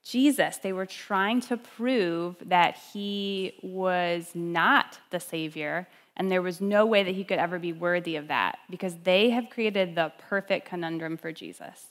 Jesus. 0.03 0.57
They 0.57 0.71
were 0.71 0.85
trying 0.85 1.41
to 1.41 1.57
prove 1.57 2.35
that 2.45 2.77
he 2.93 3.55
was 3.63 4.31
not 4.35 4.99
the 5.09 5.19
Savior, 5.19 5.87
and 6.15 6.31
there 6.31 6.43
was 6.43 6.61
no 6.61 6.85
way 6.85 7.03
that 7.03 7.15
he 7.15 7.23
could 7.23 7.39
ever 7.39 7.57
be 7.57 7.73
worthy 7.73 8.15
of 8.17 8.27
that 8.27 8.59
because 8.69 8.95
they 9.03 9.31
have 9.31 9.49
created 9.49 9.95
the 9.95 10.13
perfect 10.29 10.67
conundrum 10.67 11.17
for 11.17 11.31
Jesus. 11.31 11.87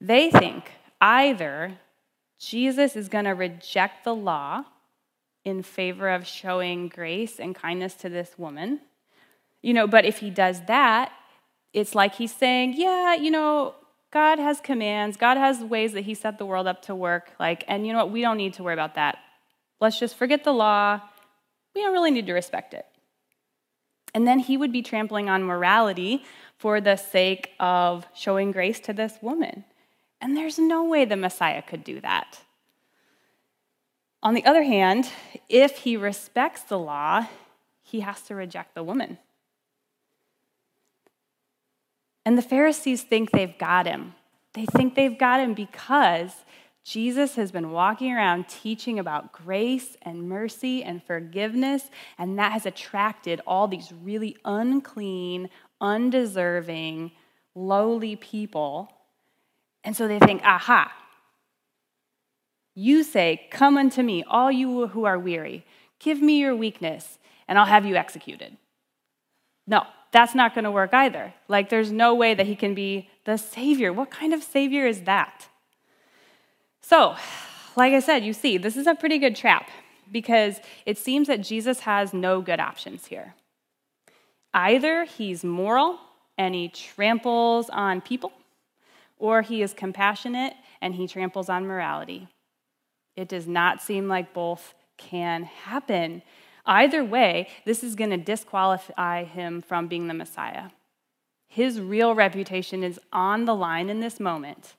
They 0.00 0.28
think 0.30 0.70
either 1.00 1.78
Jesus 2.40 2.96
is 2.96 3.08
going 3.08 3.26
to 3.26 3.32
reject 3.32 4.02
the 4.02 4.14
law 4.14 4.64
in 5.44 5.62
favor 5.62 6.08
of 6.08 6.26
showing 6.26 6.88
grace 6.88 7.38
and 7.38 7.54
kindness 7.54 7.94
to 7.94 8.08
this 8.08 8.38
woman. 8.38 8.80
You 9.62 9.74
know, 9.74 9.86
but 9.86 10.06
if 10.06 10.18
he 10.18 10.30
does 10.30 10.62
that, 10.62 11.12
it's 11.72 11.94
like 11.94 12.14
he's 12.14 12.34
saying, 12.34 12.74
yeah, 12.76 13.14
you 13.14 13.30
know, 13.30 13.74
God 14.10 14.38
has 14.38 14.60
commands, 14.60 15.16
God 15.16 15.36
has 15.36 15.60
ways 15.60 15.92
that 15.92 16.00
he 16.00 16.14
set 16.14 16.38
the 16.38 16.46
world 16.46 16.66
up 16.66 16.82
to 16.82 16.94
work, 16.94 17.30
like, 17.38 17.62
and 17.68 17.86
you 17.86 17.92
know 17.92 18.00
what, 18.00 18.10
we 18.10 18.22
don't 18.22 18.38
need 18.38 18.54
to 18.54 18.62
worry 18.62 18.74
about 18.74 18.94
that. 18.96 19.18
Let's 19.80 20.00
just 20.00 20.16
forget 20.16 20.42
the 20.42 20.52
law. 20.52 21.00
We 21.74 21.82
don't 21.82 21.92
really 21.92 22.10
need 22.10 22.26
to 22.26 22.32
respect 22.32 22.74
it. 22.74 22.86
And 24.12 24.26
then 24.26 24.40
he 24.40 24.56
would 24.56 24.72
be 24.72 24.82
trampling 24.82 25.28
on 25.28 25.44
morality 25.44 26.24
for 26.58 26.80
the 26.80 26.96
sake 26.96 27.50
of 27.60 28.06
showing 28.14 28.50
grace 28.50 28.80
to 28.80 28.92
this 28.92 29.14
woman. 29.22 29.64
And 30.20 30.36
there's 30.36 30.58
no 30.58 30.84
way 30.84 31.04
the 31.04 31.16
Messiah 31.16 31.62
could 31.62 31.82
do 31.82 32.00
that. 32.00 32.40
On 34.22 34.34
the 34.34 34.44
other 34.44 34.62
hand, 34.62 35.08
if 35.48 35.78
he 35.78 35.96
respects 35.96 36.62
the 36.62 36.78
law, 36.78 37.26
he 37.82 38.00
has 38.00 38.20
to 38.22 38.34
reject 38.34 38.74
the 38.74 38.84
woman. 38.84 39.18
And 42.26 42.36
the 42.36 42.42
Pharisees 42.42 43.02
think 43.02 43.30
they've 43.30 43.56
got 43.56 43.86
him. 43.86 44.14
They 44.52 44.66
think 44.66 44.94
they've 44.94 45.18
got 45.18 45.40
him 45.40 45.54
because 45.54 46.32
Jesus 46.84 47.36
has 47.36 47.50
been 47.50 47.70
walking 47.70 48.12
around 48.12 48.48
teaching 48.48 48.98
about 48.98 49.32
grace 49.32 49.96
and 50.02 50.28
mercy 50.28 50.82
and 50.82 51.02
forgiveness, 51.02 51.90
and 52.18 52.38
that 52.38 52.52
has 52.52 52.66
attracted 52.66 53.40
all 53.46 53.68
these 53.68 53.92
really 54.02 54.36
unclean, 54.44 55.48
undeserving, 55.80 57.12
lowly 57.54 58.16
people 58.16 58.92
and 59.84 59.96
so 59.96 60.06
they 60.06 60.18
think, 60.18 60.42
aha, 60.44 60.92
you 62.74 63.02
say, 63.02 63.48
Come 63.50 63.76
unto 63.76 64.02
me, 64.02 64.24
all 64.24 64.50
you 64.50 64.88
who 64.88 65.04
are 65.04 65.18
weary. 65.18 65.64
Give 65.98 66.22
me 66.22 66.40
your 66.40 66.56
weakness, 66.56 67.18
and 67.46 67.58
I'll 67.58 67.66
have 67.66 67.84
you 67.84 67.96
executed. 67.96 68.56
No, 69.66 69.84
that's 70.12 70.34
not 70.34 70.54
going 70.54 70.64
to 70.64 70.70
work 70.70 70.94
either. 70.94 71.34
Like, 71.46 71.68
there's 71.68 71.92
no 71.92 72.14
way 72.14 72.34
that 72.34 72.46
he 72.46 72.56
can 72.56 72.74
be 72.74 73.08
the 73.24 73.36
Savior. 73.36 73.92
What 73.92 74.10
kind 74.10 74.32
of 74.32 74.42
Savior 74.42 74.86
is 74.86 75.02
that? 75.02 75.48
So, 76.80 77.16
like 77.76 77.92
I 77.92 78.00
said, 78.00 78.24
you 78.24 78.32
see, 78.32 78.56
this 78.56 78.76
is 78.76 78.86
a 78.86 78.94
pretty 78.94 79.18
good 79.18 79.36
trap 79.36 79.68
because 80.10 80.58
it 80.86 80.98
seems 80.98 81.28
that 81.28 81.42
Jesus 81.42 81.80
has 81.80 82.12
no 82.12 82.40
good 82.40 82.58
options 82.58 83.06
here. 83.06 83.34
Either 84.52 85.04
he's 85.04 85.44
moral 85.44 86.00
and 86.36 86.54
he 86.54 86.68
tramples 86.68 87.70
on 87.70 88.00
people, 88.00 88.32
or 89.20 89.42
he 89.42 89.62
is 89.62 89.72
compassionate 89.72 90.54
and 90.80 90.94
he 90.94 91.06
tramples 91.06 91.48
on 91.48 91.66
morality. 91.66 92.26
It 93.14 93.28
does 93.28 93.46
not 93.46 93.82
seem 93.82 94.08
like 94.08 94.34
both 94.34 94.74
can 94.96 95.44
happen. 95.44 96.22
Either 96.66 97.04
way, 97.04 97.48
this 97.64 97.84
is 97.84 97.94
going 97.94 98.10
to 98.10 98.16
disqualify 98.16 99.24
him 99.24 99.62
from 99.62 99.86
being 99.86 100.08
the 100.08 100.14
Messiah. 100.14 100.70
His 101.46 101.80
real 101.80 102.14
reputation 102.14 102.82
is 102.82 102.98
on 103.12 103.44
the 103.44 103.54
line 103.54 103.90
in 103.90 104.00
this 104.00 104.18
moment. 104.20 104.74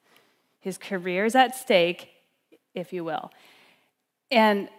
His 0.59 0.77
career 0.77 1.25
is 1.25 1.35
at 1.35 1.55
stake, 1.55 2.09
if 2.73 2.93
you 2.93 3.03
will. 3.03 3.31
And 4.29 4.69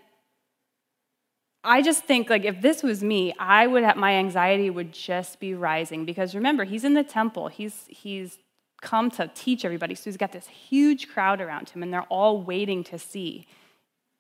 I 1.64 1.83
just 1.83 2.04
think 2.04 2.31
like 2.31 2.45
if 2.45 2.61
this 2.61 2.83
was 2.83 3.02
me, 3.02 3.35
I 3.38 3.66
would 3.66 3.85
have 3.85 3.97
my 3.97 4.14
anxiety 4.14 4.71
would 4.71 4.92
just 4.92 5.38
be 5.38 5.54
rising 5.54 6.04
because 6.04 6.35
remember, 6.35 6.64
he's 6.64 6.85
in 6.85 6.95
the 6.95 7.04
temple. 7.04 7.49
He's 7.49 7.85
he's 7.88 8.38
come 8.83 9.11
to 9.12 9.31
teach 9.35 9.65
everybody. 9.65 9.95
So 9.95 10.05
he's 10.05 10.19
got 10.19 10.33
this 10.33 10.47
huge 10.47 11.09
crowd 11.09 11.41
around 11.41 11.71
him, 11.71 11.83
and 11.83 11.91
they're 11.91 12.03
all 12.03 12.43
waiting 12.43 12.85
to 12.85 12.99
see 12.99 13.47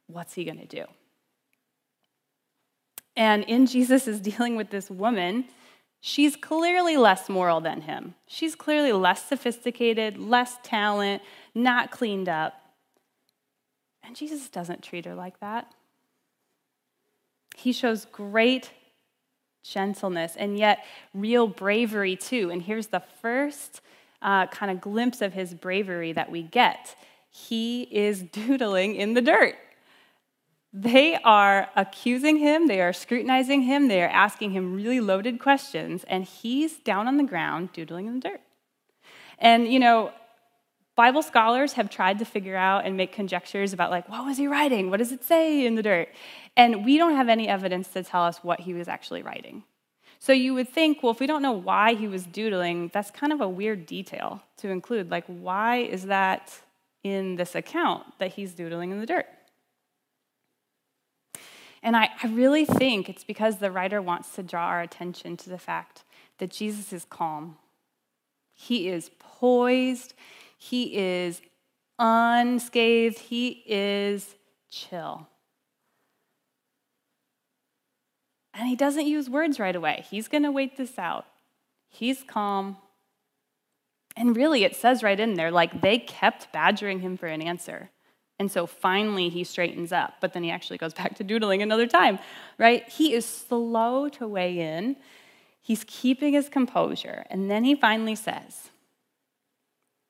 what's 0.06 0.32
he 0.32 0.44
going 0.44 0.60
to 0.60 0.66
do. 0.66 0.84
And 3.14 3.44
in 3.44 3.66
Jesus 3.66 4.08
is 4.08 4.20
dealing 4.20 4.56
with 4.56 4.70
this 4.70 4.88
woman. 4.88 5.44
She's 6.00 6.34
clearly 6.34 6.96
less 6.96 7.28
moral 7.28 7.60
than 7.60 7.82
him. 7.82 8.14
She's 8.26 8.54
clearly 8.54 8.92
less 8.92 9.24
sophisticated, 9.24 10.18
less 10.18 10.56
talent, 10.62 11.22
not 11.54 11.90
cleaned 11.90 12.28
up. 12.28 12.54
And 14.02 14.16
Jesus 14.16 14.48
doesn't 14.48 14.82
treat 14.82 15.04
her 15.04 15.14
like 15.14 15.38
that. 15.40 15.72
He 17.56 17.72
shows 17.72 18.06
great 18.06 18.70
gentleness 19.62 20.34
and 20.36 20.58
yet 20.58 20.84
real 21.14 21.46
bravery 21.46 22.16
too. 22.16 22.50
And 22.50 22.62
here's 22.62 22.88
the 22.88 23.02
first 23.20 23.80
uh, 24.22 24.46
kind 24.46 24.70
of 24.70 24.80
glimpse 24.80 25.20
of 25.20 25.32
his 25.32 25.54
bravery 25.54 26.12
that 26.12 26.30
we 26.30 26.42
get. 26.42 26.96
He 27.30 27.82
is 27.82 28.22
doodling 28.32 28.94
in 28.94 29.14
the 29.14 29.22
dirt. 29.22 29.56
They 30.74 31.16
are 31.16 31.68
accusing 31.76 32.38
him, 32.38 32.66
they 32.66 32.80
are 32.80 32.94
scrutinizing 32.94 33.62
him, 33.62 33.88
they 33.88 34.02
are 34.02 34.08
asking 34.08 34.52
him 34.52 34.74
really 34.74 35.00
loaded 35.00 35.38
questions, 35.38 36.02
and 36.04 36.24
he's 36.24 36.78
down 36.78 37.06
on 37.06 37.18
the 37.18 37.24
ground 37.24 37.72
doodling 37.74 38.06
in 38.06 38.14
the 38.14 38.20
dirt. 38.20 38.40
And, 39.38 39.70
you 39.70 39.78
know, 39.78 40.12
Bible 40.94 41.22
scholars 41.22 41.74
have 41.74 41.90
tried 41.90 42.18
to 42.20 42.24
figure 42.24 42.56
out 42.56 42.86
and 42.86 42.96
make 42.96 43.12
conjectures 43.12 43.74
about, 43.74 43.90
like, 43.90 44.08
what 44.08 44.24
was 44.24 44.38
he 44.38 44.46
writing? 44.46 44.88
What 44.88 44.98
does 44.98 45.12
it 45.12 45.24
say 45.24 45.66
in 45.66 45.74
the 45.74 45.82
dirt? 45.82 46.08
And 46.56 46.86
we 46.86 46.96
don't 46.96 47.16
have 47.16 47.28
any 47.28 47.48
evidence 47.48 47.88
to 47.88 48.02
tell 48.02 48.22
us 48.22 48.38
what 48.38 48.60
he 48.60 48.72
was 48.72 48.88
actually 48.88 49.22
writing. 49.22 49.64
So 50.22 50.32
you 50.32 50.54
would 50.54 50.68
think, 50.68 51.02
well, 51.02 51.10
if 51.10 51.18
we 51.18 51.26
don't 51.26 51.42
know 51.42 51.50
why 51.50 51.94
he 51.94 52.06
was 52.06 52.26
doodling, 52.26 52.92
that's 52.94 53.10
kind 53.10 53.32
of 53.32 53.40
a 53.40 53.48
weird 53.48 53.86
detail 53.86 54.40
to 54.58 54.68
include. 54.68 55.10
Like, 55.10 55.24
why 55.26 55.78
is 55.78 56.06
that 56.06 56.60
in 57.02 57.34
this 57.34 57.56
account 57.56 58.04
that 58.20 58.34
he's 58.34 58.52
doodling 58.52 58.92
in 58.92 59.00
the 59.00 59.06
dirt? 59.06 59.26
And 61.82 61.96
I, 61.96 62.10
I 62.22 62.28
really 62.28 62.64
think 62.64 63.08
it's 63.08 63.24
because 63.24 63.56
the 63.56 63.72
writer 63.72 64.00
wants 64.00 64.36
to 64.36 64.44
draw 64.44 64.66
our 64.66 64.80
attention 64.80 65.36
to 65.38 65.50
the 65.50 65.58
fact 65.58 66.04
that 66.38 66.52
Jesus 66.52 66.92
is 66.92 67.04
calm. 67.04 67.56
He 68.54 68.88
is 68.88 69.10
poised. 69.18 70.14
He 70.56 70.96
is 70.96 71.42
unscathed. 71.98 73.18
He 73.18 73.64
is 73.66 74.36
chill. 74.70 75.26
And 78.54 78.68
he 78.68 78.76
doesn't 78.76 79.06
use 79.06 79.30
words 79.30 79.58
right 79.58 79.74
away. 79.74 80.04
He's 80.10 80.28
going 80.28 80.42
to 80.42 80.52
wait 80.52 80.76
this 80.76 80.98
out. 80.98 81.26
He's 81.88 82.22
calm. 82.22 82.76
And 84.16 84.36
really, 84.36 84.64
it 84.64 84.76
says 84.76 85.02
right 85.02 85.18
in 85.18 85.34
there, 85.34 85.50
like 85.50 85.80
they 85.80 85.98
kept 85.98 86.52
badgering 86.52 87.00
him 87.00 87.16
for 87.16 87.26
an 87.26 87.40
answer. 87.40 87.90
And 88.38 88.50
so 88.50 88.66
finally 88.66 89.28
he 89.28 89.44
straightens 89.44 89.92
up, 89.92 90.14
but 90.20 90.32
then 90.32 90.42
he 90.42 90.50
actually 90.50 90.78
goes 90.78 90.94
back 91.00 91.14
to 91.16 91.24
doodling 91.24 91.62
another 91.62 91.86
time, 91.86 92.18
right? 92.58 92.88
He 92.88 93.14
is 93.14 93.24
slow 93.24 94.08
to 94.10 94.28
weigh 94.28 94.58
in. 94.58 94.96
He's 95.60 95.84
keeping 95.86 96.32
his 96.32 96.48
composure. 96.48 97.24
And 97.30 97.50
then 97.50 97.64
he 97.64 97.74
finally 97.74 98.16
says, 98.16 98.70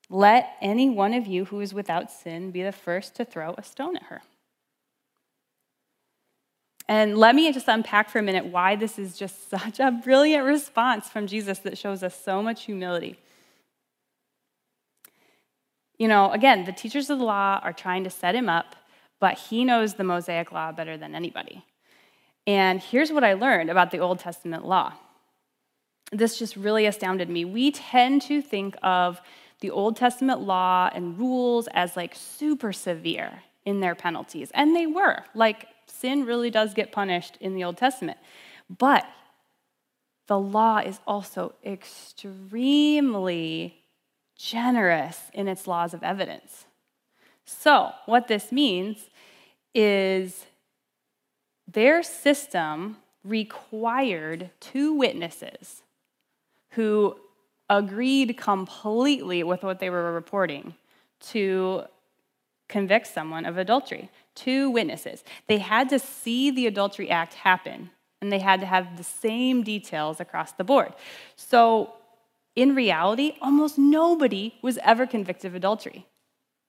Let 0.09 0.55
any 0.61 0.89
one 0.89 1.13
of 1.13 1.27
you 1.27 1.45
who 1.45 1.61
is 1.61 1.73
without 1.73 2.11
sin 2.11 2.51
be 2.51 2.63
the 2.63 2.71
first 2.71 3.15
to 3.15 3.25
throw 3.25 3.53
a 3.57 3.63
stone 3.63 3.95
at 3.95 4.03
her. 4.03 4.21
And 6.87 7.17
let 7.17 7.33
me 7.33 7.51
just 7.53 7.67
unpack 7.67 8.09
for 8.09 8.19
a 8.19 8.23
minute 8.23 8.45
why 8.45 8.75
this 8.75 8.99
is 8.99 9.17
just 9.17 9.49
such 9.51 9.79
a 9.79 9.91
brilliant 9.91 10.45
response 10.45 11.09
from 11.09 11.27
Jesus 11.27 11.59
that 11.59 11.77
shows 11.77 12.03
us 12.03 12.19
so 12.19 12.41
much 12.41 12.65
humility. 12.65 13.19
You 15.97 16.07
know, 16.07 16.31
again, 16.31 16.65
the 16.65 16.71
teachers 16.71 17.09
of 17.09 17.19
the 17.19 17.25
law 17.25 17.59
are 17.63 17.73
trying 17.73 18.03
to 18.03 18.09
set 18.09 18.35
him 18.35 18.49
up, 18.49 18.75
but 19.19 19.37
he 19.37 19.63
knows 19.63 19.93
the 19.93 20.03
Mosaic 20.03 20.51
law 20.51 20.71
better 20.71 20.97
than 20.97 21.15
anybody. 21.15 21.63
And 22.45 22.81
here's 22.81 23.11
what 23.11 23.23
I 23.23 23.33
learned 23.33 23.69
about 23.69 23.91
the 23.91 23.99
Old 23.99 24.19
Testament 24.19 24.65
law. 24.65 24.93
This 26.11 26.37
just 26.37 26.55
really 26.57 26.85
astounded 26.85 27.29
me. 27.29 27.45
We 27.45 27.71
tend 27.71 28.21
to 28.23 28.41
think 28.41 28.75
of 28.83 29.21
the 29.61 29.71
Old 29.71 29.95
Testament 29.95 30.41
law 30.41 30.89
and 30.93 31.17
rules 31.17 31.67
as 31.73 31.95
like 31.95 32.13
super 32.15 32.73
severe 32.73 33.43
in 33.65 33.79
their 33.79 33.95
penalties, 33.95 34.51
and 34.53 34.75
they 34.75 34.85
were. 34.85 35.23
Like, 35.33 35.67
sin 36.03 36.25
really 36.25 36.51
does 36.51 36.73
get 36.73 36.91
punished 36.91 37.37
in 37.39 37.55
the 37.55 37.63
Old 37.63 37.77
Testament. 37.77 38.17
But 38.69 39.05
the 40.27 40.37
law 40.37 40.79
is 40.79 40.99
also 41.07 41.53
extremely 41.65 42.25
generous 44.35 45.31
in 45.33 45.47
its 45.47 45.65
laws 45.65 45.93
of 45.93 46.03
evidence. 46.03 46.65
So, 47.45 47.91
what 48.05 48.27
this 48.27 48.51
means 48.51 49.09
is 49.73 50.45
their 51.65 52.03
system 52.03 52.97
required 53.23 54.49
two 54.59 54.93
witnesses 54.93 55.83
who 56.71 57.15
agreed 57.69 58.35
completely 58.37 59.41
with 59.41 59.63
what 59.63 59.79
they 59.79 59.89
were 59.89 60.11
reporting 60.11 60.75
to 61.31 61.83
convict 62.67 63.07
someone 63.07 63.45
of 63.45 63.57
adultery. 63.57 64.09
Two 64.35 64.69
witnesses. 64.69 65.23
They 65.47 65.59
had 65.59 65.89
to 65.89 65.99
see 65.99 66.51
the 66.51 66.67
adultery 66.67 67.09
act 67.09 67.33
happen, 67.35 67.91
and 68.21 68.31
they 68.31 68.39
had 68.39 68.59
to 68.61 68.65
have 68.65 68.97
the 68.97 69.03
same 69.03 69.63
details 69.63 70.19
across 70.19 70.53
the 70.53 70.63
board. 70.63 70.93
So, 71.35 71.93
in 72.55 72.75
reality, 72.75 73.33
almost 73.41 73.77
nobody 73.77 74.55
was 74.61 74.77
ever 74.83 75.05
convicted 75.07 75.49
of 75.49 75.55
adultery. 75.55 76.05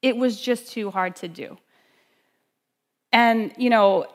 It 0.02 0.16
was 0.16 0.40
just 0.40 0.72
too 0.72 0.90
hard 0.90 1.16
to 1.16 1.28
do. 1.28 1.58
And, 3.12 3.52
you 3.56 3.70
know, 3.70 4.06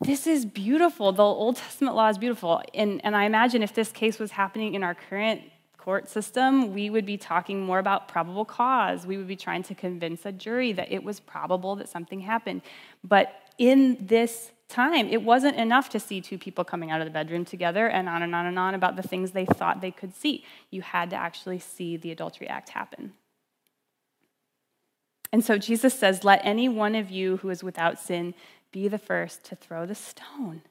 this 0.00 0.26
is 0.26 0.44
beautiful. 0.44 1.12
The 1.12 1.22
Old 1.22 1.56
Testament 1.56 1.94
law 1.94 2.08
is 2.08 2.18
beautiful. 2.18 2.62
And, 2.74 3.00
and 3.04 3.16
I 3.16 3.24
imagine 3.24 3.62
if 3.62 3.74
this 3.74 3.90
case 3.92 4.18
was 4.18 4.32
happening 4.32 4.74
in 4.74 4.82
our 4.82 4.94
current 4.94 5.42
court 5.84 6.08
system, 6.08 6.72
we 6.72 6.88
would 6.88 7.04
be 7.04 7.18
talking 7.18 7.60
more 7.60 7.78
about 7.78 8.08
probable 8.08 8.46
cause. 8.46 9.06
We 9.06 9.18
would 9.18 9.28
be 9.28 9.36
trying 9.36 9.62
to 9.64 9.74
convince 9.74 10.24
a 10.24 10.32
jury 10.32 10.72
that 10.72 10.90
it 10.90 11.04
was 11.04 11.20
probable 11.20 11.76
that 11.76 11.90
something 11.90 12.20
happened. 12.20 12.62
But 13.02 13.34
in 13.58 13.98
this 14.00 14.52
time, 14.70 15.08
it 15.08 15.22
wasn't 15.22 15.56
enough 15.56 15.90
to 15.90 16.00
see 16.00 16.22
two 16.22 16.38
people 16.38 16.64
coming 16.64 16.90
out 16.90 17.02
of 17.02 17.04
the 17.04 17.10
bedroom 17.10 17.44
together 17.44 17.86
and 17.86 18.08
on 18.08 18.22
and 18.22 18.34
on 18.34 18.46
and 18.46 18.58
on 18.58 18.74
about 18.74 18.96
the 18.96 19.02
things 19.02 19.32
they 19.32 19.44
thought 19.44 19.82
they 19.82 19.90
could 19.90 20.14
see. 20.14 20.42
You 20.70 20.80
had 20.80 21.10
to 21.10 21.16
actually 21.16 21.58
see 21.58 21.98
the 21.98 22.10
adultery 22.10 22.48
act 22.48 22.70
happen. 22.70 23.12
And 25.32 25.44
so 25.44 25.58
Jesus 25.58 25.92
says, 25.92 26.24
Let 26.24 26.40
any 26.44 26.66
one 26.66 26.94
of 26.94 27.10
you 27.10 27.36
who 27.38 27.50
is 27.50 27.62
without 27.62 27.98
sin 27.98 28.32
be 28.72 28.88
the 28.88 28.98
first 28.98 29.44
to 29.44 29.54
throw 29.54 29.84
the 29.84 29.94
stone. 29.94 30.62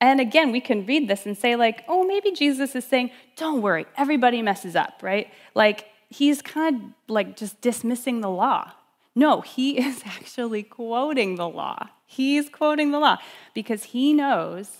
And 0.00 0.20
again, 0.20 0.52
we 0.52 0.60
can 0.60 0.86
read 0.86 1.08
this 1.08 1.26
and 1.26 1.36
say, 1.36 1.56
like, 1.56 1.84
oh, 1.88 2.04
maybe 2.06 2.30
Jesus 2.30 2.74
is 2.76 2.84
saying, 2.84 3.10
don't 3.36 3.62
worry, 3.62 3.86
everybody 3.96 4.42
messes 4.42 4.76
up, 4.76 5.00
right? 5.02 5.28
Like, 5.54 5.86
he's 6.08 6.40
kind 6.40 6.76
of 6.76 6.82
like 7.08 7.36
just 7.36 7.60
dismissing 7.60 8.20
the 8.20 8.30
law. 8.30 8.72
No, 9.14 9.40
he 9.40 9.78
is 9.84 10.02
actually 10.06 10.62
quoting 10.62 11.34
the 11.34 11.48
law. 11.48 11.88
He's 12.06 12.48
quoting 12.48 12.92
the 12.92 12.98
law 12.98 13.18
because 13.54 13.84
he 13.84 14.12
knows 14.12 14.70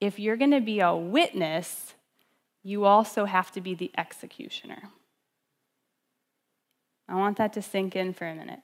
if 0.00 0.18
you're 0.18 0.36
going 0.36 0.50
to 0.50 0.60
be 0.60 0.80
a 0.80 0.94
witness, 0.94 1.94
you 2.62 2.84
also 2.84 3.26
have 3.26 3.52
to 3.52 3.60
be 3.60 3.74
the 3.74 3.90
executioner. 3.96 4.90
I 7.08 7.14
want 7.14 7.36
that 7.36 7.52
to 7.52 7.62
sink 7.62 7.94
in 7.94 8.12
for 8.12 8.26
a 8.26 8.34
minute. 8.34 8.60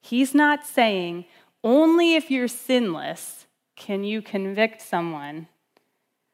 He's 0.00 0.34
not 0.34 0.66
saying 0.66 1.24
only 1.64 2.14
if 2.14 2.30
you're 2.30 2.46
sinless 2.46 3.46
can 3.76 4.04
you 4.04 4.22
convict 4.22 4.80
someone? 4.80 5.48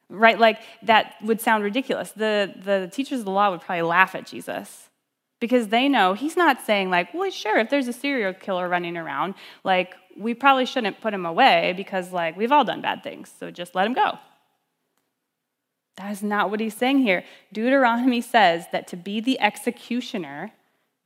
Right? 0.09 0.39
Like 0.39 0.61
that 0.83 1.15
would 1.23 1.41
sound 1.41 1.63
ridiculous. 1.63 2.11
The, 2.11 2.53
the 2.63 2.89
teachers 2.91 3.19
of 3.19 3.25
the 3.25 3.31
law 3.31 3.51
would 3.51 3.61
probably 3.61 3.83
laugh 3.83 4.13
at 4.15 4.25
Jesus 4.25 4.89
because 5.41 5.69
they 5.69 5.89
know 5.89 6.13
he's 6.13 6.37
not 6.37 6.61
saying, 6.61 6.89
like, 6.89 7.13
well, 7.13 7.29
sure, 7.29 7.57
if 7.57 7.69
there's 7.69 7.87
a 7.87 7.93
serial 7.93 8.33
killer 8.33 8.69
running 8.69 8.95
around, 8.95 9.33
like, 9.65 9.95
we 10.15 10.33
probably 10.33 10.65
shouldn't 10.65 11.01
put 11.01 11.13
him 11.13 11.25
away 11.25 11.73
because, 11.75 12.13
like, 12.13 12.37
we've 12.37 12.51
all 12.51 12.63
done 12.63 12.79
bad 12.79 13.03
things, 13.03 13.33
so 13.39 13.49
just 13.49 13.73
let 13.73 13.87
him 13.87 13.93
go. 13.93 14.19
That 15.97 16.11
is 16.11 16.23
not 16.23 16.49
what 16.49 16.59
he's 16.59 16.75
saying 16.75 16.99
here. 16.99 17.23
Deuteronomy 17.51 18.21
says 18.21 18.65
that 18.71 18.87
to 18.89 18.95
be 18.95 19.19
the 19.19 19.39
executioner, 19.41 20.51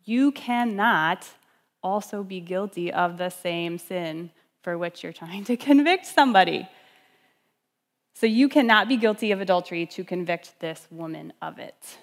you 0.03 0.31
cannot 0.31 1.27
also 1.81 2.23
be 2.23 2.39
guilty 2.39 2.91
of 2.91 3.17
the 3.17 3.29
same 3.29 3.77
sin 3.77 4.31
for 4.65 4.80
which 4.80 5.04
you're 5.04 5.13
trying 5.13 5.43
to 5.43 5.56
convict 5.69 6.08
somebody. 6.08 6.67
So 8.15 8.25
you 8.25 8.49
cannot 8.49 8.89
be 8.89 8.97
guilty 8.97 9.32
of 9.32 9.39
adultery 9.39 9.86
to 9.86 10.04
convict 10.04 10.60
this 10.60 10.88
woman 10.89 11.34
of 11.39 11.60
it. 11.60 11.97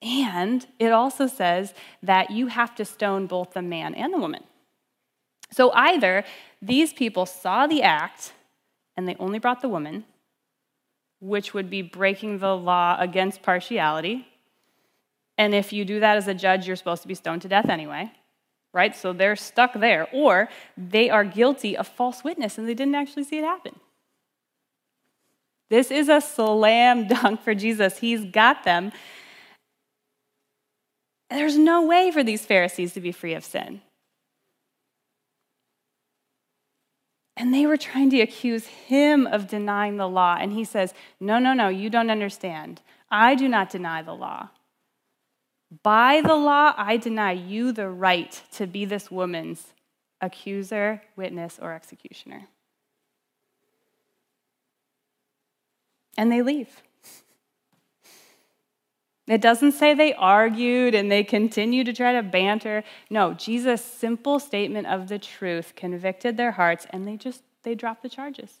And 0.00 0.64
it 0.78 0.92
also 0.92 1.26
says 1.26 1.74
that 2.00 2.30
you 2.30 2.46
have 2.46 2.76
to 2.76 2.84
stone 2.84 3.26
both 3.26 3.54
the 3.54 3.62
man 3.62 3.94
and 3.96 4.14
the 4.14 4.18
woman. 4.18 4.44
So 5.50 5.72
either 5.72 6.24
these 6.62 6.92
people 6.92 7.26
saw 7.26 7.66
the 7.66 7.82
act 7.82 8.32
and 8.96 9.08
they 9.08 9.16
only 9.18 9.40
brought 9.40 9.60
the 9.60 9.68
woman, 9.68 10.04
which 11.20 11.54
would 11.54 11.68
be 11.68 11.82
breaking 11.82 12.38
the 12.38 12.54
law 12.56 12.96
against 13.00 13.42
partiality. 13.42 14.28
And 15.36 15.54
if 15.54 15.72
you 15.72 15.84
do 15.84 15.98
that 15.98 16.16
as 16.16 16.28
a 16.28 16.34
judge, 16.34 16.68
you're 16.68 16.76
supposed 16.76 17.02
to 17.02 17.08
be 17.08 17.14
stoned 17.14 17.42
to 17.42 17.48
death 17.48 17.68
anyway 17.68 18.12
right? 18.72 18.94
So 18.94 19.12
they're 19.12 19.36
stuck 19.36 19.74
there. 19.74 20.08
Or 20.12 20.48
they 20.76 21.10
are 21.10 21.24
guilty 21.24 21.76
of 21.76 21.88
false 21.88 22.22
witness 22.22 22.58
and 22.58 22.68
they 22.68 22.74
didn't 22.74 22.94
actually 22.94 23.24
see 23.24 23.38
it 23.38 23.44
happen. 23.44 23.78
This 25.70 25.90
is 25.90 26.08
a 26.08 26.20
slam 26.20 27.08
dunk 27.08 27.42
for 27.42 27.54
Jesus. 27.54 27.98
He's 27.98 28.24
got 28.24 28.64
them. 28.64 28.92
There's 31.30 31.58
no 31.58 31.84
way 31.84 32.10
for 32.10 32.22
these 32.22 32.44
Pharisees 32.44 32.94
to 32.94 33.00
be 33.00 33.12
free 33.12 33.34
of 33.34 33.44
sin. 33.44 33.82
And 37.36 37.54
they 37.54 37.66
were 37.66 37.76
trying 37.76 38.10
to 38.10 38.20
accuse 38.20 38.66
him 38.66 39.26
of 39.26 39.46
denying 39.46 39.96
the 39.96 40.08
law. 40.08 40.36
And 40.40 40.52
he 40.52 40.64
says, 40.64 40.92
No, 41.20 41.38
no, 41.38 41.52
no, 41.52 41.68
you 41.68 41.88
don't 41.88 42.10
understand. 42.10 42.80
I 43.10 43.36
do 43.36 43.46
not 43.46 43.70
deny 43.70 44.02
the 44.02 44.14
law. 44.14 44.48
By 45.82 46.22
the 46.22 46.34
law, 46.34 46.72
I 46.76 46.96
deny 46.96 47.32
you 47.32 47.72
the 47.72 47.90
right 47.90 48.40
to 48.52 48.66
be 48.66 48.84
this 48.84 49.10
woman's 49.10 49.74
accuser, 50.20 51.02
witness, 51.14 51.58
or 51.60 51.74
executioner. 51.74 52.48
And 56.16 56.32
they 56.32 56.42
leave. 56.42 56.82
It 59.28 59.42
doesn't 59.42 59.72
say 59.72 59.92
they 59.92 60.14
argued 60.14 60.94
and 60.94 61.12
they 61.12 61.22
continue 61.22 61.84
to 61.84 61.92
try 61.92 62.14
to 62.14 62.22
banter. 62.22 62.82
No, 63.10 63.34
Jesus' 63.34 63.84
simple 63.84 64.38
statement 64.38 64.86
of 64.86 65.08
the 65.08 65.18
truth 65.18 65.74
convicted 65.76 66.38
their 66.38 66.52
hearts 66.52 66.86
and 66.90 67.06
they 67.06 67.16
just 67.16 67.42
they 67.62 67.74
dropped 67.74 68.02
the 68.02 68.08
charges. 68.08 68.60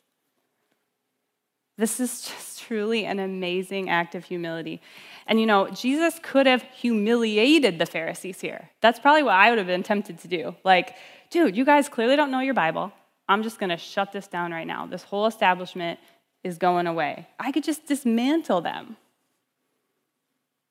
This 1.78 2.00
is 2.00 2.20
just 2.28 2.60
truly 2.60 3.06
an 3.06 3.18
amazing 3.18 3.88
act 3.88 4.14
of 4.14 4.24
humility. 4.24 4.82
And 5.26 5.40
you 5.40 5.46
know, 5.46 5.70
Jesus 5.70 6.18
could 6.22 6.46
have 6.46 6.62
humiliated 6.62 7.78
the 7.78 7.86
Pharisees 7.86 8.40
here. 8.40 8.68
That's 8.82 8.98
probably 8.98 9.22
what 9.22 9.34
I 9.34 9.48
would 9.48 9.58
have 9.58 9.66
been 9.66 9.82
tempted 9.82 10.18
to 10.20 10.28
do. 10.28 10.54
Like, 10.64 10.96
dude, 11.30 11.56
you 11.56 11.64
guys 11.64 11.88
clearly 11.88 12.16
don't 12.16 12.30
know 12.30 12.40
your 12.40 12.54
Bible. 12.54 12.92
I'm 13.28 13.42
just 13.42 13.58
going 13.58 13.70
to 13.70 13.76
shut 13.76 14.12
this 14.12 14.26
down 14.26 14.52
right 14.52 14.66
now. 14.66 14.86
This 14.86 15.02
whole 15.02 15.26
establishment 15.26 15.98
is 16.44 16.58
going 16.58 16.86
away. 16.86 17.26
I 17.38 17.52
could 17.52 17.64
just 17.64 17.86
dismantle 17.86 18.62
them. 18.62 18.96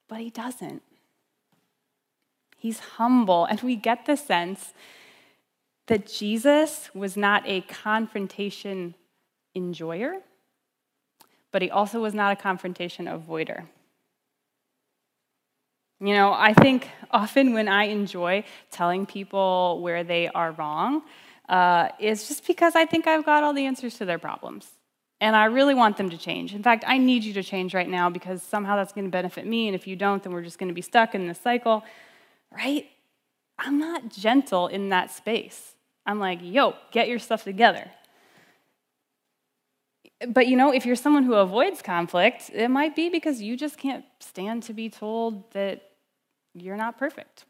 But 0.08 0.20
he 0.20 0.30
doesn't. 0.30 0.82
He's 2.58 2.80
humble. 2.80 3.46
And 3.46 3.62
we 3.62 3.76
get 3.76 4.06
the 4.06 4.16
sense 4.16 4.74
that 5.88 6.08
Jesus 6.08 6.90
was 6.94 7.16
not 7.16 7.44
a 7.46 7.62
confrontation 7.62 8.96
enjoyer, 9.56 10.22
but 11.58 11.64
he 11.64 11.72
also 11.72 12.00
was 12.00 12.14
not 12.14 12.32
a 12.32 12.36
confrontation 12.36 13.08
avoider. 13.08 13.66
You 16.00 16.14
know, 16.14 16.32
I 16.32 16.54
think 16.54 16.88
often 17.10 17.54
when 17.54 17.68
I 17.68 17.86
enjoy 17.86 18.44
telling 18.70 19.08
people 19.08 19.80
where 19.82 20.04
they 20.04 20.28
are 20.28 20.52
wrong, 20.52 21.02
uh, 21.50 21.90
it's 22.00 22.28
just 22.28 22.46
because 22.46 22.76
I 22.76 22.86
think 22.86 23.08
I've 23.08 23.26
got 23.26 23.42
all 23.44 23.54
the 23.54 23.66
answers 23.66 23.98
to 23.98 24.06
their 24.06 24.20
problems. 24.20 24.68
And 25.20 25.36
I 25.36 25.46
really 25.46 25.74
want 25.74 25.98
them 25.98 26.12
to 26.12 26.18
change. 26.20 26.54
In 26.54 26.62
fact, 26.62 26.84
I 26.86 27.00
need 27.00 27.24
you 27.24 27.34
to 27.34 27.42
change 27.42 27.74
right 27.74 27.90
now 27.90 28.08
because 28.12 28.44
somehow 28.44 28.76
that's 28.76 28.94
going 28.94 29.06
to 29.06 29.12
benefit 29.12 29.48
me. 29.48 29.68
And 29.68 29.74
if 29.74 29.88
you 29.88 29.96
don't, 29.96 30.22
then 30.22 30.34
we're 30.34 30.44
just 30.44 30.60
going 30.60 30.70
to 30.70 30.76
be 30.76 30.84
stuck 30.84 31.16
in 31.16 31.28
this 31.28 31.40
cycle, 31.40 31.84
right? 32.52 32.86
I'm 33.58 33.80
not 33.80 34.10
gentle 34.10 34.68
in 34.68 34.90
that 34.90 35.10
space. 35.10 35.74
I'm 36.06 36.20
like, 36.20 36.38
yo, 36.44 36.76
get 36.92 37.08
your 37.08 37.18
stuff 37.18 37.44
together. 37.44 37.90
But 40.26 40.48
you 40.48 40.56
know, 40.56 40.74
if 40.74 40.86
you're 40.86 40.96
someone 40.96 41.24
who 41.24 41.34
avoids 41.34 41.82
conflict, 41.82 42.50
it 42.54 42.70
might 42.70 42.96
be 42.96 43.10
because 43.10 43.42
you 43.42 43.56
just 43.56 43.78
can't 43.78 44.06
stand 44.20 44.64
to 44.64 44.74
be 44.74 44.90
told 44.90 45.52
that 45.54 45.92
you're 46.54 46.78
not 46.78 46.98
perfect. 46.98 47.46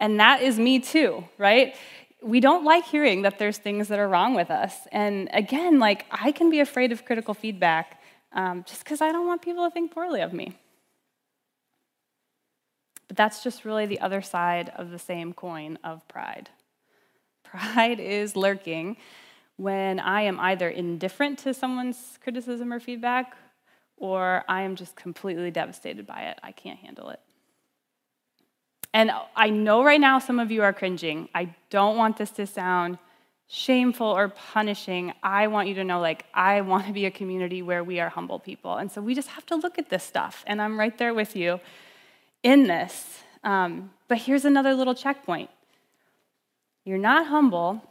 And 0.00 0.18
that 0.18 0.42
is 0.42 0.58
me 0.58 0.80
too, 0.80 1.24
right? 1.36 1.76
We 2.22 2.40
don't 2.40 2.64
like 2.64 2.84
hearing 2.86 3.22
that 3.22 3.38
there's 3.38 3.58
things 3.58 3.88
that 3.88 3.98
are 3.98 4.08
wrong 4.08 4.34
with 4.34 4.50
us. 4.50 4.74
And 4.92 5.28
again, 5.32 5.78
like, 5.78 6.06
I 6.10 6.32
can 6.32 6.50
be 6.50 6.60
afraid 6.60 6.90
of 6.90 7.04
critical 7.04 7.34
feedback 7.34 8.00
um, 8.32 8.64
just 8.66 8.82
because 8.82 9.00
I 9.00 9.12
don't 9.12 9.26
want 9.26 9.42
people 9.42 9.64
to 9.64 9.70
think 9.70 9.92
poorly 9.92 10.22
of 10.22 10.32
me. 10.32 10.56
But 13.08 13.18
that's 13.18 13.42
just 13.42 13.64
really 13.66 13.84
the 13.84 14.00
other 14.00 14.22
side 14.22 14.72
of 14.74 14.90
the 14.90 14.98
same 14.98 15.34
coin 15.34 15.78
of 15.84 16.06
pride. 16.08 16.48
Pride 17.44 18.00
is 18.00 18.34
lurking 18.34 18.96
when 19.56 20.00
I 20.00 20.22
am 20.22 20.40
either 20.40 20.68
indifferent 20.68 21.38
to 21.40 21.54
someone's 21.54 22.18
criticism 22.22 22.72
or 22.72 22.80
feedback, 22.80 23.36
or 23.96 24.44
I 24.48 24.62
am 24.62 24.76
just 24.76 24.96
completely 24.96 25.50
devastated 25.50 26.06
by 26.06 26.22
it. 26.22 26.38
I 26.42 26.52
can't 26.52 26.78
handle 26.78 27.10
it. 27.10 27.20
And 28.92 29.10
I 29.34 29.50
know 29.50 29.82
right 29.82 30.00
now 30.00 30.18
some 30.18 30.38
of 30.38 30.50
you 30.50 30.62
are 30.62 30.72
cringing. 30.72 31.28
I 31.34 31.54
don't 31.70 31.96
want 31.96 32.16
this 32.16 32.30
to 32.32 32.46
sound 32.46 32.98
shameful 33.48 34.06
or 34.06 34.28
punishing. 34.28 35.12
I 35.22 35.48
want 35.48 35.68
you 35.68 35.74
to 35.74 35.84
know, 35.84 36.00
like, 36.00 36.24
I 36.32 36.60
want 36.60 36.86
to 36.86 36.92
be 36.92 37.06
a 37.06 37.10
community 37.10 37.62
where 37.62 37.84
we 37.84 38.00
are 38.00 38.08
humble 38.08 38.38
people. 38.38 38.76
And 38.76 38.90
so 38.90 39.00
we 39.00 39.14
just 39.14 39.28
have 39.28 39.46
to 39.46 39.56
look 39.56 39.78
at 39.78 39.90
this 39.90 40.04
stuff. 40.04 40.44
And 40.46 40.62
I'm 40.62 40.78
right 40.78 40.96
there 40.96 41.12
with 41.12 41.36
you 41.36 41.60
in 42.42 42.66
this. 42.66 43.20
Um, 43.42 43.90
but 44.08 44.18
here's 44.18 44.44
another 44.44 44.74
little 44.74 44.94
checkpoint 44.94 45.50
you're 46.84 46.98
not 46.98 47.26
humble 47.26 47.82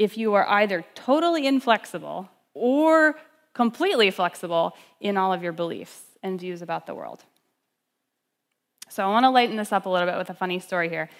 if 0.00 0.16
you 0.16 0.32
are 0.32 0.48
either 0.48 0.82
totally 0.94 1.46
inflexible 1.46 2.30
or 2.54 3.16
completely 3.52 4.10
flexible 4.10 4.74
in 4.98 5.18
all 5.18 5.30
of 5.30 5.42
your 5.42 5.52
beliefs 5.52 6.00
and 6.22 6.40
views 6.40 6.62
about 6.62 6.86
the 6.86 6.94
world. 6.94 7.22
So 8.88 9.04
I 9.04 9.08
want 9.08 9.24
to 9.24 9.30
lighten 9.30 9.56
this 9.56 9.72
up 9.72 9.84
a 9.84 9.90
little 9.90 10.08
bit 10.08 10.16
with 10.16 10.30
a 10.30 10.34
funny 10.34 10.58
story 10.58 10.88
here. 10.88 11.10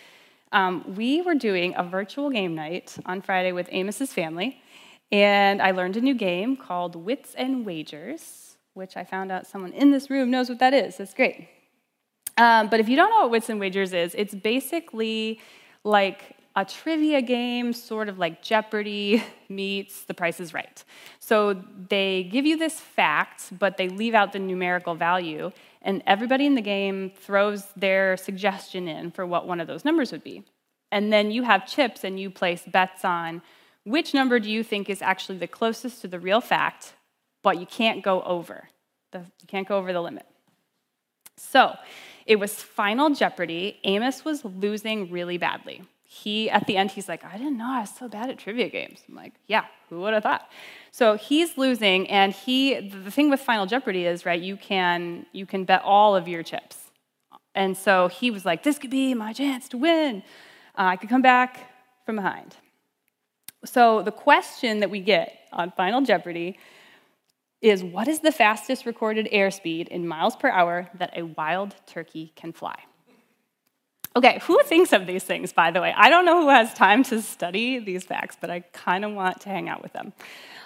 Um, 0.51 0.95
we 0.97 1.21
were 1.21 1.35
doing 1.35 1.75
a 1.77 1.85
virtual 1.85 2.31
game 2.31 2.55
night 2.55 2.97
on 3.05 3.21
Friday 3.21 3.53
with 3.53 3.69
Amos's 3.71 4.15
family, 4.15 4.63
and 5.13 5.61
I 5.61 5.73
learned 5.73 5.99
a 5.99 6.01
new 6.01 6.15
game 6.15 6.57
called 6.57 6.97
Wits 6.97 7.35
and 7.35 7.67
Wagers, 7.67 8.57
which 8.73 8.97
I 8.97 9.05
found 9.05 9.31
out 9.31 9.47
someone 9.47 9.75
in 9.75 9.91
this 9.91 10.09
room 10.09 10.31
knows 10.31 10.49
what 10.49 10.59
that 10.61 10.73
is. 10.73 10.97
That's 10.97 11.13
great. 11.13 11.49
Um, 12.39 12.71
but 12.71 12.81
if 12.81 12.89
you 12.89 12.97
don't 12.97 13.11
know 13.11 13.21
what 13.21 13.31
Wits 13.31 13.51
and 13.51 13.61
Wagers 13.61 13.93
is, 13.93 14.15
it's 14.17 14.35
basically 14.35 15.39
like 15.85 16.40
a 16.57 16.65
trivia 16.65 17.23
game, 17.23 17.73
sort 17.73 18.09
of 18.09 18.19
like 18.19 18.43
Jeopardy 18.43 19.23
meets 19.49 20.03
The 20.03 20.15
Price 20.15 20.41
is 20.41 20.53
Right. 20.53 20.83
So 21.19 21.63
they 21.89 22.25
give 22.25 22.45
you 22.45 22.57
this 22.57 22.81
fact, 22.81 23.57
but 23.59 23.77
they 23.77 23.89
leave 23.89 24.15
out 24.15 24.33
the 24.33 24.39
numerical 24.39 24.95
value, 24.95 25.53
and 25.83 26.03
everybody 26.07 26.47
in 26.47 26.57
the 26.57 26.61
game 26.61 27.11
throws 27.15 27.67
their 27.77 28.17
suggestion 28.17 28.89
in 28.89 29.11
for 29.11 29.25
what 29.25 29.47
one 29.47 29.61
of 29.61 29.67
those 29.67 29.85
numbers 29.85 30.13
would 30.13 30.25
be. 30.25 30.45
And 30.93 31.13
then 31.13 31.31
you 31.31 31.45
have 31.45 31.67
chips 31.67 32.03
and 32.03 32.19
you 32.19 32.31
place 32.31 32.65
bets 32.67 33.05
on 33.05 33.43
which 33.85 34.13
number 34.13 34.39
do 34.39 34.51
you 34.51 34.63
think 34.63 34.91
is 34.91 35.01
actually 35.01 35.39
the 35.39 35.47
closest 35.47 36.03
to 36.03 36.09
the 36.09 36.21
real 36.21 36.41
fact, 36.41 36.95
but 37.43 37.59
you 37.59 37.67
can't 37.67 38.03
go 38.03 38.23
over. 38.23 38.69
The, 39.13 39.21
you 39.21 39.47
can't 39.47 39.67
go 39.67 39.79
over 39.79 39.93
the 39.93 40.03
limit. 40.03 40.27
So 41.37 41.75
it 42.27 42.37
was 42.37 42.55
Final 42.55 43.11
Jeopardy. 43.11 43.79
Amos 43.85 44.25
was 44.25 44.45
losing 44.45 45.11
really 45.11 45.39
badly 45.39 45.83
he 46.13 46.51
at 46.51 46.67
the 46.67 46.77
end 46.77 46.91
he's 46.91 47.09
like 47.09 47.25
i 47.25 47.39
didn't 47.39 47.57
know 47.57 47.71
i 47.71 47.81
was 47.83 47.91
so 47.91 48.09
bad 48.09 48.29
at 48.29 48.37
trivia 48.37 48.69
games. 48.69 48.99
I'm 49.09 49.15
like 49.15 49.33
yeah 49.47 49.67
who 49.89 50.01
would 50.01 50.13
have 50.13 50.25
thought? 50.25 50.49
So 50.91 51.17
he's 51.17 51.57
losing 51.57 52.11
and 52.11 52.33
he 52.33 52.89
the 52.89 53.13
thing 53.13 53.31
with 53.31 53.39
final 53.39 53.65
jeopardy 53.65 54.07
is 54.07 54.27
right 54.27 54.41
you 54.41 54.57
can 54.57 55.27
you 55.33 55.47
can 55.47 55.65
bet 55.65 55.83
all 55.85 56.17
of 56.17 56.27
your 56.27 56.43
chips. 56.43 56.91
And 57.55 57.77
so 57.77 58.09
he 58.09 58.33
was 58.33 58.45
like 58.45 58.65
this 58.65 58.77
could 58.77 58.91
be 58.91 59.15
my 59.15 59.33
chance 59.33 59.69
to 59.69 59.79
win. 59.79 60.25
Uh, 60.77 60.91
i 60.93 60.97
could 60.97 61.09
come 61.09 61.23
back 61.23 61.71
from 62.05 62.17
behind. 62.17 62.57
So 63.65 64.03
the 64.03 64.11
question 64.11 64.81
that 64.81 64.91
we 64.91 64.99
get 64.99 65.39
on 65.53 65.71
final 65.71 66.01
jeopardy 66.01 66.59
is 67.61 67.85
what 67.85 68.09
is 68.09 68.19
the 68.19 68.33
fastest 68.33 68.85
recorded 68.85 69.29
airspeed 69.33 69.87
in 69.87 70.09
miles 70.09 70.35
per 70.35 70.49
hour 70.49 70.89
that 70.95 71.17
a 71.17 71.23
wild 71.23 71.77
turkey 71.87 72.33
can 72.35 72.53
fly 72.53 72.79
Okay, 74.17 74.41
who 74.43 74.61
thinks 74.65 74.93
of 74.93 75.07
these 75.07 75.23
things, 75.23 75.53
by 75.53 75.71
the 75.71 75.81
way? 75.81 75.95
I 75.97 76.11
don't 76.11 76.25
know 76.25 76.41
who 76.43 76.49
has 76.49 76.75
time 76.75 77.05
to 77.05 77.23
study 77.23 77.79
these 77.79 78.05
facts, 78.05 78.37
but 78.41 78.51
I 78.51 78.61
kind 78.73 79.05
of 79.05 79.13
want 79.13 79.41
to 79.43 79.49
hang 79.49 79.69
out 79.69 79.83
with 79.83 79.93
them. 79.93 80.13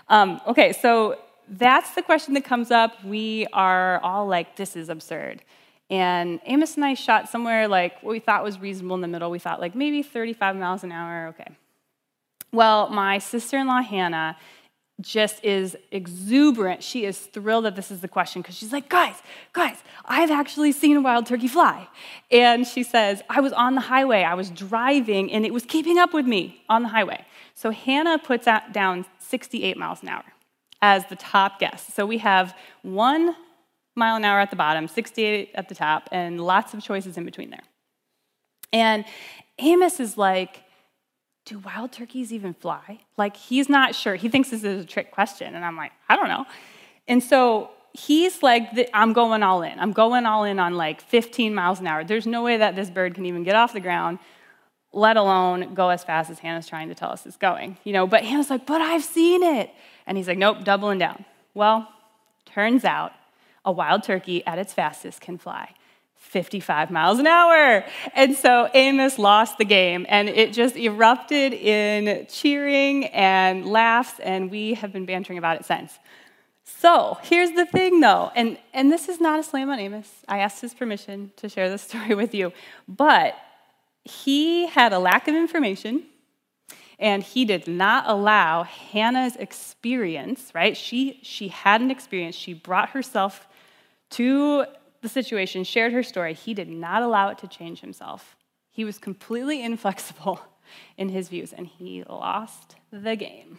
Um, 0.09 0.41
okay, 0.47 0.73
so 0.73 1.19
that's 1.49 1.95
the 1.95 2.03
question 2.03 2.35
that 2.35 2.45
comes 2.45 2.71
up. 2.71 3.05
We 3.05 3.47
are 3.53 4.01
all 4.01 4.27
like, 4.27 4.57
this 4.57 4.77
is 4.77 4.89
absurd. 4.89 5.43
And 5.91 6.41
Amos 6.47 6.77
and 6.77 6.85
I 6.85 6.95
shot 6.95 7.29
somewhere 7.29 7.69
like 7.69 8.03
what 8.03 8.13
we 8.13 8.19
thought 8.19 8.43
was 8.43 8.59
reasonable 8.59 8.95
in 8.95 9.03
the 9.03 9.09
middle. 9.09 9.31
We 9.31 9.39
thought 9.39 9.61
like 9.61 9.75
maybe 9.75 10.03
35 10.03 10.57
miles 10.57 10.83
an 10.83 10.93
hour, 10.93 11.29
okay. 11.29 11.53
Well, 12.51 12.89
my 12.89 13.19
sister 13.19 13.59
in 13.59 13.67
law, 13.67 13.83
Hannah, 13.83 14.37
just 15.01 15.45
is 15.45 15.77
exuberant. 15.91 16.83
She 16.83 17.05
is 17.05 17.19
thrilled 17.19 17.65
that 17.65 17.75
this 17.75 17.91
is 17.91 18.01
the 18.01 18.09
question 18.09 18.43
because 18.43 18.55
she's 18.55 18.73
like, 18.73 18.89
guys, 18.89 19.17
guys, 19.53 19.77
I've 20.05 20.31
actually 20.31 20.73
seen 20.73 20.97
a 20.97 21.01
wild 21.01 21.27
turkey 21.27 21.49
fly. 21.49 21.89
And 22.31 22.67
she 22.67 22.83
says, 22.83 23.23
I 23.29 23.41
was 23.41 23.53
on 23.53 23.75
the 23.75 23.81
highway, 23.81 24.23
I 24.23 24.35
was 24.35 24.51
driving, 24.51 25.33
and 25.33 25.45
it 25.45 25.53
was 25.53 25.65
keeping 25.65 25.99
up 25.99 26.15
with 26.15 26.27
me 26.27 26.63
on 26.69 26.83
the 26.83 26.89
highway. 26.89 27.25
So 27.55 27.71
Hannah 27.71 28.19
puts 28.19 28.47
down 28.73 29.05
68 29.19 29.77
miles 29.77 30.03
an 30.03 30.09
hour 30.09 30.25
as 30.81 31.07
the 31.07 31.17
top 31.17 31.59
guess. 31.59 31.93
So 31.93 32.07
we 32.07 32.19
have 32.19 32.57
one 32.83 33.35
mile 33.97 34.17
an 34.17 34.25
hour 34.25 34.39
at 34.41 34.51
the 34.51 34.57
bottom, 34.57 34.87
68 34.87 35.51
at 35.55 35.69
the 35.69 35.75
top, 35.75 36.09
and 36.13 36.41
lots 36.41 36.75
of 36.75 36.83
choices 36.83 37.17
in 37.17 37.25
between 37.25 37.51
there. 37.51 37.63
And 38.73 39.05
Amos 39.59 40.01
is 40.01 40.19
like, 40.19 40.64
do 41.45 41.59
wild 41.59 41.93
turkeys 41.93 42.33
even 42.33 42.55
fly? 42.55 43.01
Like, 43.17 43.37
he's 43.37 43.69
not 43.69 43.95
sure. 43.95 44.15
He 44.15 44.29
thinks 44.29 44.51
this 44.51 44.65
is 44.65 44.85
a 44.85 44.87
trick 44.87 45.11
question. 45.11 45.55
And 45.55 45.65
I'm 45.65 45.77
like, 45.77 45.93
I 46.09 46.17
don't 46.17 46.29
know. 46.29 46.47
And 47.07 47.23
so 47.23 47.71
he's 47.93 48.43
like, 48.43 48.91
I'm 48.95 49.13
going 49.13 49.43
all 49.43 49.63
in. 49.63 49.79
I'm 49.79 49.93
going 49.93 50.27
all 50.27 50.45
in 50.45 50.59
on 50.59 50.75
like 50.75 51.01
15 51.03 51.55
miles 51.55 51.81
an 51.81 51.87
hour. 51.87 52.03
There's 52.05 52.27
no 52.27 52.43
way 52.43 52.57
that 52.57 52.77
this 52.77 52.91
bird 52.91 53.15
can 53.15 53.27
even 53.27 53.45
get 53.45 53.55
off 53.55 53.73
the 53.73 53.81
ground, 53.81 54.19
let 54.93 55.17
alone 55.17 55.75
go 55.75 55.91
as 55.91 56.03
fast 56.03 56.31
as 56.31 56.39
Hannah's 56.39 56.67
trying 56.67 56.89
to 56.89 56.95
tell 56.95 57.11
us 57.11 57.27
it's 57.27 57.37
going. 57.37 57.77
You 57.85 57.93
know, 57.93 58.07
but 58.07 58.25
Hannah's 58.25 58.51
like, 58.51 58.67
but 58.67 58.81
I've 58.81 59.05
seen 59.05 59.43
it. 59.43 59.71
And 60.07 60.17
he's 60.17 60.29
like, 60.29 60.39
nope, 60.39 60.65
doubling 60.65 60.99
down. 60.99 61.25
Well, 61.53 61.89
turns 62.47 62.85
out 62.85 63.13
a 63.65 63.73
wild 63.73 64.03
turkey 64.03 64.45
at 64.47 64.59
its 64.59 64.73
fastest 64.73 65.21
can 65.21 65.39
fly 65.39 65.75
55 66.25 66.91
miles 66.91 67.19
an 67.19 67.27
hour. 67.27 67.85
And 68.15 68.35
so 68.37 68.69
Amos 68.75 69.19
lost 69.19 69.59
the 69.59 69.65
game, 69.65 70.05
and 70.09 70.29
it 70.29 70.53
just 70.53 70.77
erupted 70.77 71.53
in 71.53 72.27
cheering 72.27 73.07
and 73.07 73.67
laughs, 73.67 74.19
and 74.21 74.51
we 74.51 74.75
have 74.75 74.93
been 74.93 75.07
bantering 75.07 75.39
about 75.39 75.61
it 75.61 75.65
since. 75.65 75.99
So 76.65 77.19
here's 77.23 77.53
the 77.53 77.67
thing, 77.67 78.01
though, 78.01 78.33
and, 78.35 78.59
and 78.73 78.91
this 78.91 79.09
is 79.09 79.21
not 79.21 79.39
a 79.39 79.43
slam 79.43 79.71
on 79.71 79.79
Amos. 79.79 80.11
I 80.27 80.39
asked 80.39 80.61
his 80.61 80.75
permission 80.75 81.31
to 81.37 81.49
share 81.49 81.69
this 81.69 81.83
story 81.89 82.15
with 82.15 82.35
you, 82.35 82.53
but 82.89 83.37
he 84.03 84.67
had 84.67 84.93
a 84.93 84.99
lack 84.99 85.29
of 85.29 85.35
information. 85.35 86.05
And 86.99 87.25
he 87.25 87.45
did 87.45 87.67
not 87.67 88.05
allow 88.07 88.63
Hannah's 88.63 89.35
experience, 89.37 90.53
right? 90.55 90.77
She, 90.77 91.19
she 91.23 91.49
had 91.49 91.81
an 91.81 91.91
experience. 91.91 92.37
She 92.37 92.55
brought 92.55 92.91
herself 92.91 93.49
to 94.11 94.67
the 95.05 95.09
situation, 95.09 95.63
shared 95.63 95.93
her 95.93 96.03
story, 96.03 96.35
he 96.35 96.55
did 96.55 96.69
not 96.69 97.03
allow 97.03 97.29
it 97.29 97.39
to 97.39 97.47
change 97.47 97.81
himself. 97.81 98.37
He 98.71 98.85
was 98.85 98.99
completely 98.99 99.63
inflexible 99.63 100.41
in 100.97 101.11
his 101.11 101.29
views, 101.29 101.53
and 101.53 101.69
he 101.69 102.03
lost 102.09 102.77
the 102.91 103.15
game. 103.15 103.59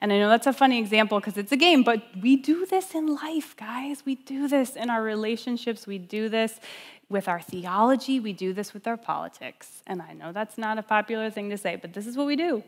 And 0.00 0.12
I 0.12 0.18
know 0.18 0.28
that's 0.28 0.46
a 0.46 0.52
funny 0.52 0.78
example 0.78 1.18
because 1.18 1.36
it's 1.36 1.52
a 1.52 1.56
game, 1.56 1.82
but 1.82 2.02
we 2.20 2.36
do 2.36 2.66
this 2.66 2.94
in 2.94 3.06
life, 3.06 3.56
guys. 3.56 4.04
We 4.04 4.16
do 4.16 4.48
this 4.48 4.76
in 4.76 4.90
our 4.90 5.02
relationships. 5.02 5.86
We 5.86 5.98
do 5.98 6.28
this 6.28 6.60
with 7.08 7.26
our 7.26 7.40
theology. 7.40 8.20
We 8.20 8.32
do 8.32 8.52
this 8.52 8.74
with 8.74 8.86
our 8.86 8.96
politics. 8.96 9.82
And 9.86 10.02
I 10.02 10.12
know 10.12 10.32
that's 10.32 10.58
not 10.58 10.78
a 10.78 10.82
popular 10.82 11.30
thing 11.30 11.50
to 11.50 11.58
say, 11.58 11.76
but 11.76 11.94
this 11.94 12.06
is 12.06 12.16
what 12.16 12.26
we 12.26 12.36
do. 12.36 12.62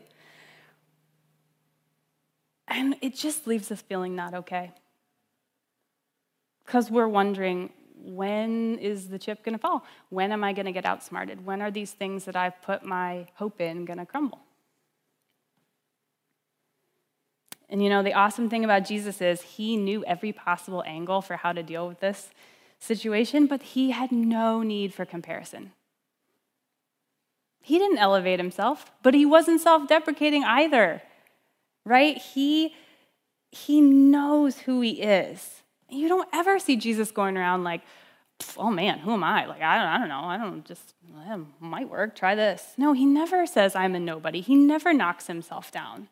And 2.67 2.95
it 3.01 3.15
just 3.15 3.47
leaves 3.47 3.71
us 3.71 3.81
feeling 3.81 4.15
not 4.15 4.33
okay 4.33 4.71
because 6.71 6.89
we're 6.89 7.05
wondering 7.05 7.69
when 8.01 8.79
is 8.79 9.09
the 9.09 9.19
chip 9.19 9.43
going 9.43 9.51
to 9.51 9.59
fall? 9.59 9.83
When 10.07 10.31
am 10.31 10.41
I 10.41 10.53
going 10.53 10.67
to 10.67 10.71
get 10.71 10.85
outsmarted? 10.85 11.45
When 11.45 11.61
are 11.61 11.69
these 11.69 11.91
things 11.91 12.23
that 12.23 12.37
I've 12.37 12.61
put 12.61 12.85
my 12.85 13.27
hope 13.33 13.59
in 13.59 13.83
going 13.83 13.99
to 13.99 14.05
crumble? 14.05 14.39
And 17.69 17.83
you 17.83 17.89
know, 17.89 18.01
the 18.01 18.13
awesome 18.13 18.49
thing 18.49 18.63
about 18.63 18.85
Jesus 18.85 19.19
is 19.21 19.41
he 19.41 19.75
knew 19.75 20.05
every 20.05 20.31
possible 20.31 20.81
angle 20.87 21.21
for 21.21 21.35
how 21.35 21.51
to 21.51 21.61
deal 21.61 21.89
with 21.89 21.99
this 21.99 22.29
situation, 22.79 23.47
but 23.47 23.61
he 23.61 23.91
had 23.91 24.13
no 24.13 24.63
need 24.63 24.93
for 24.93 25.03
comparison. 25.03 25.73
He 27.61 27.79
didn't 27.79 27.97
elevate 27.97 28.39
himself, 28.39 28.89
but 29.03 29.13
he 29.13 29.25
wasn't 29.25 29.59
self 29.59 29.89
deprecating 29.89 30.45
either, 30.45 31.01
right? 31.85 32.17
He, 32.17 32.75
he 33.51 33.81
knows 33.81 34.59
who 34.59 34.79
he 34.79 35.01
is. 35.01 35.60
You 35.91 36.07
don't 36.07 36.29
ever 36.33 36.57
see 36.57 36.77
Jesus 36.77 37.11
going 37.11 37.37
around 37.37 37.63
like, 37.63 37.81
oh 38.57 38.71
man, 38.71 38.99
who 38.99 39.11
am 39.11 39.23
I? 39.23 39.45
Like, 39.45 39.61
I 39.61 39.77
don't, 39.77 39.87
I 39.87 39.97
don't 39.99 40.09
know. 40.09 40.21
I 40.23 40.37
don't 40.37 40.65
just, 40.65 40.93
it 41.07 41.39
might 41.59 41.89
work. 41.89 42.15
Try 42.15 42.33
this. 42.33 42.73
No, 42.77 42.93
he 42.93 43.05
never 43.05 43.45
says 43.45 43.75
I'm 43.75 43.93
a 43.93 43.99
nobody. 43.99 44.41
He 44.41 44.55
never 44.55 44.93
knocks 44.93 45.27
himself 45.27 45.71
down. 45.71 46.07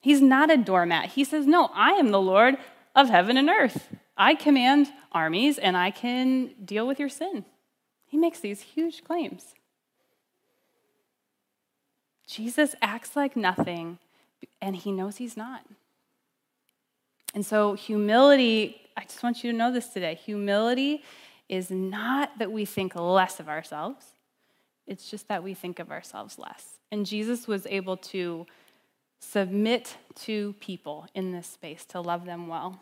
He's 0.00 0.20
not 0.20 0.50
a 0.50 0.56
doormat. 0.56 1.10
He 1.10 1.24
says, 1.24 1.46
no, 1.46 1.70
I 1.72 1.92
am 1.92 2.10
the 2.10 2.20
Lord 2.20 2.56
of 2.94 3.08
heaven 3.08 3.36
and 3.36 3.48
earth. 3.48 3.88
I 4.16 4.34
command 4.34 4.88
armies 5.12 5.58
and 5.58 5.76
I 5.76 5.90
can 5.90 6.50
deal 6.62 6.86
with 6.86 7.00
your 7.00 7.08
sin. 7.08 7.44
He 8.06 8.18
makes 8.18 8.40
these 8.40 8.60
huge 8.60 9.02
claims. 9.02 9.54
Jesus 12.26 12.74
acts 12.80 13.16
like 13.16 13.36
nothing, 13.36 13.98
and 14.60 14.76
he 14.76 14.92
knows 14.92 15.16
he's 15.16 15.36
not. 15.36 15.62
And 17.34 17.44
so, 17.44 17.74
humility, 17.74 18.80
I 18.96 19.02
just 19.02 19.22
want 19.22 19.42
you 19.42 19.50
to 19.50 19.58
know 19.58 19.72
this 19.72 19.88
today 19.88 20.14
humility 20.14 21.02
is 21.48 21.70
not 21.70 22.38
that 22.38 22.50
we 22.50 22.64
think 22.64 22.94
less 22.94 23.40
of 23.40 23.48
ourselves, 23.48 24.06
it's 24.86 25.10
just 25.10 25.28
that 25.28 25.42
we 25.42 25.52
think 25.52 25.78
of 25.78 25.90
ourselves 25.90 26.38
less. 26.38 26.78
And 26.90 27.04
Jesus 27.04 27.48
was 27.48 27.66
able 27.66 27.96
to 27.96 28.46
submit 29.20 29.96
to 30.14 30.54
people 30.60 31.06
in 31.14 31.32
this 31.32 31.46
space, 31.46 31.84
to 31.86 32.00
love 32.00 32.24
them 32.24 32.46
well. 32.46 32.80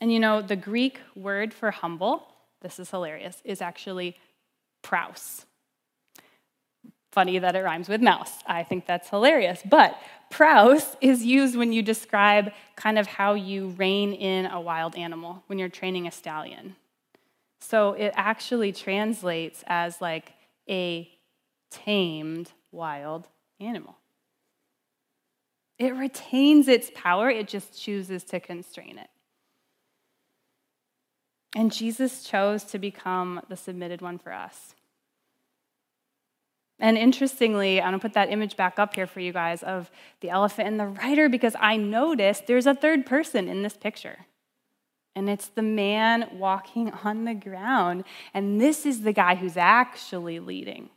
And 0.00 0.12
you 0.12 0.20
know, 0.20 0.42
the 0.42 0.56
Greek 0.56 1.00
word 1.16 1.54
for 1.54 1.70
humble, 1.70 2.28
this 2.60 2.78
is 2.78 2.90
hilarious, 2.90 3.40
is 3.44 3.62
actually 3.62 4.16
praus. 4.82 5.46
Funny 7.12 7.38
that 7.38 7.56
it 7.56 7.60
rhymes 7.60 7.88
with 7.88 8.02
mouse. 8.02 8.32
I 8.46 8.62
think 8.62 8.86
that's 8.86 9.08
hilarious. 9.08 9.62
But 9.64 9.98
praus 10.30 10.96
is 11.00 11.24
used 11.24 11.56
when 11.56 11.72
you 11.72 11.82
describe 11.82 12.52
kind 12.76 12.98
of 12.98 13.06
how 13.06 13.34
you 13.34 13.68
rein 13.78 14.12
in 14.12 14.46
a 14.46 14.60
wild 14.60 14.96
animal 14.96 15.42
when 15.46 15.58
you're 15.58 15.68
training 15.68 16.06
a 16.06 16.10
stallion. 16.10 16.76
So 17.60 17.94
it 17.94 18.12
actually 18.14 18.72
translates 18.72 19.64
as 19.66 20.00
like 20.00 20.32
a 20.68 21.10
tamed 21.70 22.52
wild 22.72 23.26
animal. 23.58 23.96
It 25.78 25.94
retains 25.94 26.68
its 26.68 26.90
power, 26.94 27.30
it 27.30 27.48
just 27.48 27.80
chooses 27.80 28.24
to 28.24 28.40
constrain 28.40 28.98
it. 28.98 29.08
And 31.54 31.72
Jesus 31.72 32.24
chose 32.24 32.64
to 32.64 32.78
become 32.78 33.40
the 33.48 33.56
submitted 33.56 34.02
one 34.02 34.18
for 34.18 34.32
us. 34.32 34.74
And 36.80 36.96
interestingly, 36.96 37.80
I'm 37.80 37.88
gonna 37.88 37.98
put 37.98 38.12
that 38.12 38.30
image 38.30 38.56
back 38.56 38.78
up 38.78 38.94
here 38.94 39.06
for 39.06 39.20
you 39.20 39.32
guys 39.32 39.62
of 39.62 39.90
the 40.20 40.30
elephant 40.30 40.68
and 40.68 40.78
the 40.78 40.86
rider 40.86 41.28
because 41.28 41.56
I 41.58 41.76
noticed 41.76 42.46
there's 42.46 42.66
a 42.66 42.74
third 42.74 43.04
person 43.04 43.48
in 43.48 43.62
this 43.62 43.76
picture. 43.76 44.26
And 45.16 45.28
it's 45.28 45.48
the 45.48 45.62
man 45.62 46.28
walking 46.32 46.90
on 47.04 47.24
the 47.24 47.34
ground. 47.34 48.04
And 48.32 48.60
this 48.60 48.86
is 48.86 49.02
the 49.02 49.12
guy 49.12 49.34
who's 49.34 49.56
actually 49.56 50.38
leading. 50.38 50.90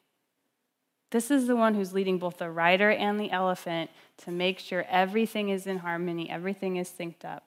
This 1.10 1.30
is 1.30 1.48
the 1.48 1.56
one 1.56 1.74
who's 1.74 1.94
leading 1.94 2.20
both 2.20 2.38
the 2.38 2.50
rider 2.50 2.90
and 2.90 3.20
the 3.20 3.32
elephant 3.32 3.90
to 4.20 4.32
make 4.32 4.60
sure 4.60 4.86
everything 4.88 5.50
is 5.50 5.68
in 5.68 5.80
harmony, 5.80 6.30
everything 6.30 6.78
is 6.78 6.90
synced 6.90 7.26
up. 7.26 7.44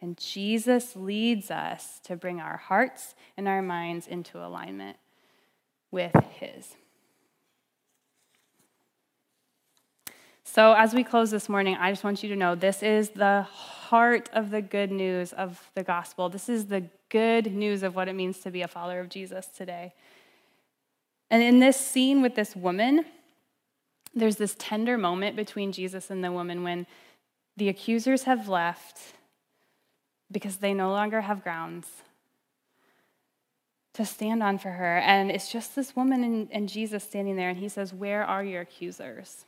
And 0.00 0.18
Jesus 0.18 0.94
leads 0.94 1.50
us 1.50 2.00
to 2.04 2.16
bring 2.16 2.40
our 2.40 2.58
hearts 2.58 3.14
and 3.36 3.48
our 3.48 3.62
minds 3.62 4.06
into 4.06 4.44
alignment 4.44 4.98
with 5.90 6.14
His. 6.38 6.76
So, 10.48 10.74
as 10.74 10.94
we 10.94 11.02
close 11.02 11.32
this 11.32 11.48
morning, 11.48 11.76
I 11.78 11.90
just 11.90 12.04
want 12.04 12.22
you 12.22 12.28
to 12.28 12.36
know 12.36 12.54
this 12.54 12.80
is 12.80 13.10
the 13.10 13.42
heart 13.42 14.30
of 14.32 14.50
the 14.50 14.62
good 14.62 14.92
news 14.92 15.32
of 15.32 15.70
the 15.74 15.82
gospel. 15.82 16.28
This 16.28 16.48
is 16.48 16.66
the 16.66 16.84
good 17.08 17.52
news 17.52 17.82
of 17.82 17.96
what 17.96 18.06
it 18.06 18.14
means 18.14 18.38
to 18.40 18.52
be 18.52 18.62
a 18.62 18.68
follower 18.68 19.00
of 19.00 19.08
Jesus 19.08 19.48
today. 19.48 19.92
And 21.30 21.42
in 21.42 21.58
this 21.58 21.76
scene 21.76 22.22
with 22.22 22.36
this 22.36 22.54
woman, 22.54 23.04
there's 24.14 24.36
this 24.36 24.54
tender 24.56 24.96
moment 24.96 25.34
between 25.34 25.72
Jesus 25.72 26.10
and 26.10 26.22
the 26.22 26.30
woman 26.30 26.62
when 26.62 26.86
the 27.56 27.68
accusers 27.68 28.22
have 28.22 28.48
left 28.48 29.00
because 30.30 30.58
they 30.58 30.72
no 30.72 30.90
longer 30.90 31.22
have 31.22 31.42
grounds 31.42 31.88
to 33.94 34.06
stand 34.06 34.44
on 34.44 34.58
for 34.58 34.70
her. 34.70 34.98
And 34.98 35.32
it's 35.32 35.50
just 35.50 35.74
this 35.74 35.96
woman 35.96 36.22
and, 36.22 36.48
and 36.52 36.68
Jesus 36.68 37.02
standing 37.02 37.34
there, 37.34 37.50
and 37.50 37.58
he 37.58 37.68
says, 37.68 37.92
Where 37.92 38.24
are 38.24 38.44
your 38.44 38.60
accusers? 38.62 39.44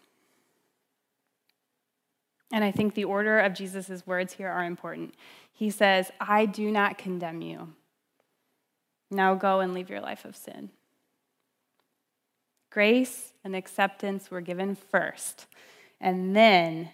And 2.53 2.65
I 2.65 2.71
think 2.71 2.95
the 2.95 3.05
order 3.05 3.39
of 3.39 3.55
Jesus' 3.55 4.07
words 4.07 4.35
here 4.35 4.49
are 4.49 4.65
important. 4.65 5.15
He 5.53 5.71
says, 5.71 6.11
I 6.21 6.47
do 6.47 6.71
not 6.71 6.99
condemn 6.99 7.43
you. 7.43 7.75
Now 9.11 9.35
go 9.35 9.61
and 9.61 9.75
leave 9.75 9.91
your 9.91 10.01
life 10.01 10.25
of 10.25 10.37
sin. 10.37 10.71
Grace 12.71 13.33
and 13.45 13.57
acceptance 13.57 14.31
were 14.31 14.43
given 14.43 14.75
first, 14.75 15.47
and 16.01 16.37
then 16.37 16.91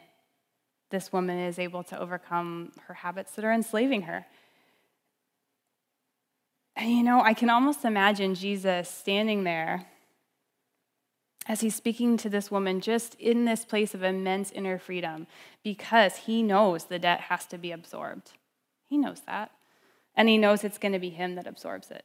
this 0.90 1.12
woman 1.12 1.38
is 1.38 1.58
able 1.58 1.82
to 1.82 1.98
overcome 1.98 2.70
her 2.86 2.94
habits 2.94 3.32
that 3.32 3.44
are 3.44 3.52
enslaving 3.52 4.02
her. 4.02 4.24
And 6.76 6.90
you 6.90 7.02
know, 7.02 7.20
I 7.20 7.34
can 7.34 7.50
almost 7.50 7.84
imagine 7.84 8.36
Jesus 8.36 8.88
standing 8.88 9.42
there 9.42 9.84
as 11.46 11.60
he's 11.60 11.74
speaking 11.74 12.16
to 12.16 12.30
this 12.30 12.50
woman 12.50 12.80
just 12.80 13.14
in 13.16 13.44
this 13.44 13.64
place 13.64 13.94
of 13.94 14.02
immense 14.02 14.50
inner 14.50 14.78
freedom 14.78 15.26
because 15.62 16.16
he 16.18 16.42
knows 16.42 16.84
the 16.84 16.98
debt 16.98 17.22
has 17.22 17.46
to 17.46 17.58
be 17.58 17.70
absorbed. 17.70 18.32
He 18.88 18.96
knows 18.96 19.20
that. 19.26 19.50
And 20.16 20.28
he 20.28 20.38
knows 20.38 20.64
it's 20.64 20.78
going 20.78 20.92
to 20.92 20.98
be 20.98 21.10
him 21.10 21.34
that 21.34 21.46
absorbs 21.46 21.90
it. 21.90 22.04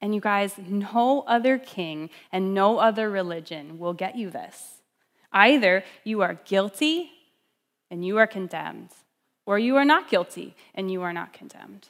And 0.00 0.14
you 0.14 0.20
guys, 0.20 0.56
no 0.58 1.22
other 1.26 1.58
king 1.58 2.10
and 2.32 2.54
no 2.54 2.78
other 2.78 3.08
religion 3.08 3.78
will 3.78 3.94
get 3.94 4.16
you 4.16 4.30
this. 4.30 4.82
Either 5.32 5.84
you 6.02 6.22
are 6.22 6.40
guilty 6.44 7.10
and 7.90 8.04
you 8.04 8.18
are 8.18 8.26
condemned, 8.26 8.90
or 9.46 9.58
you 9.58 9.76
are 9.76 9.84
not 9.84 10.10
guilty 10.10 10.56
and 10.74 10.90
you 10.90 11.02
are 11.02 11.12
not 11.12 11.32
condemned. 11.32 11.88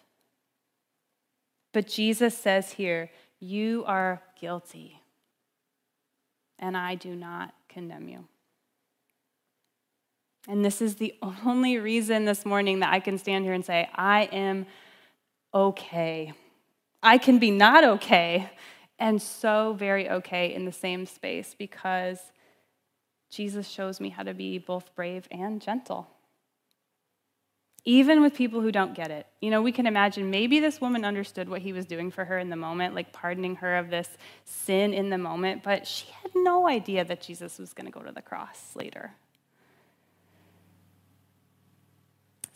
But 1.72 1.88
Jesus 1.88 2.36
says 2.36 2.72
here, 2.72 3.10
you 3.44 3.84
are 3.86 4.22
guilty, 4.40 5.00
and 6.58 6.76
I 6.76 6.94
do 6.94 7.14
not 7.14 7.54
condemn 7.68 8.08
you. 8.08 8.24
And 10.48 10.64
this 10.64 10.80
is 10.80 10.96
the 10.96 11.14
only 11.44 11.78
reason 11.78 12.24
this 12.24 12.46
morning 12.46 12.80
that 12.80 12.92
I 12.92 13.00
can 13.00 13.18
stand 13.18 13.44
here 13.44 13.54
and 13.54 13.64
say, 13.64 13.88
I 13.94 14.24
am 14.24 14.66
okay. 15.52 16.32
I 17.02 17.18
can 17.18 17.38
be 17.38 17.50
not 17.50 17.84
okay 17.84 18.50
and 18.98 19.20
so 19.20 19.74
very 19.74 20.08
okay 20.08 20.54
in 20.54 20.64
the 20.64 20.72
same 20.72 21.04
space 21.04 21.54
because 21.58 22.18
Jesus 23.30 23.68
shows 23.68 24.00
me 24.00 24.08
how 24.08 24.22
to 24.22 24.32
be 24.32 24.58
both 24.58 24.94
brave 24.94 25.28
and 25.30 25.60
gentle 25.60 26.08
even 27.84 28.22
with 28.22 28.34
people 28.34 28.60
who 28.60 28.72
don't 28.72 28.94
get 28.94 29.10
it. 29.10 29.26
You 29.40 29.50
know, 29.50 29.60
we 29.60 29.72
can 29.72 29.86
imagine 29.86 30.30
maybe 30.30 30.58
this 30.58 30.80
woman 30.80 31.04
understood 31.04 31.48
what 31.48 31.60
he 31.60 31.72
was 31.72 31.84
doing 31.84 32.10
for 32.10 32.24
her 32.24 32.38
in 32.38 32.48
the 32.48 32.56
moment, 32.56 32.94
like 32.94 33.12
pardoning 33.12 33.56
her 33.56 33.76
of 33.76 33.90
this 33.90 34.08
sin 34.44 34.94
in 34.94 35.10
the 35.10 35.18
moment, 35.18 35.62
but 35.62 35.86
she 35.86 36.06
had 36.22 36.32
no 36.34 36.66
idea 36.66 37.04
that 37.04 37.20
Jesus 37.20 37.58
was 37.58 37.74
going 37.74 37.86
to 37.86 37.92
go 37.92 38.00
to 38.00 38.12
the 38.12 38.22
cross 38.22 38.74
later. 38.74 39.12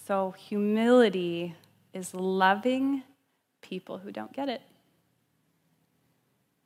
So, 0.07 0.31
humility 0.31 1.55
is 1.93 2.15
loving 2.15 3.03
people 3.61 3.99
who 3.99 4.11
don't 4.11 4.33
get 4.33 4.49
it, 4.49 4.63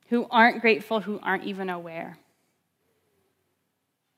who 0.08 0.28
aren't 0.30 0.60
grateful, 0.60 1.00
who 1.00 1.18
aren't 1.20 1.42
even 1.44 1.68
aware. 1.68 2.18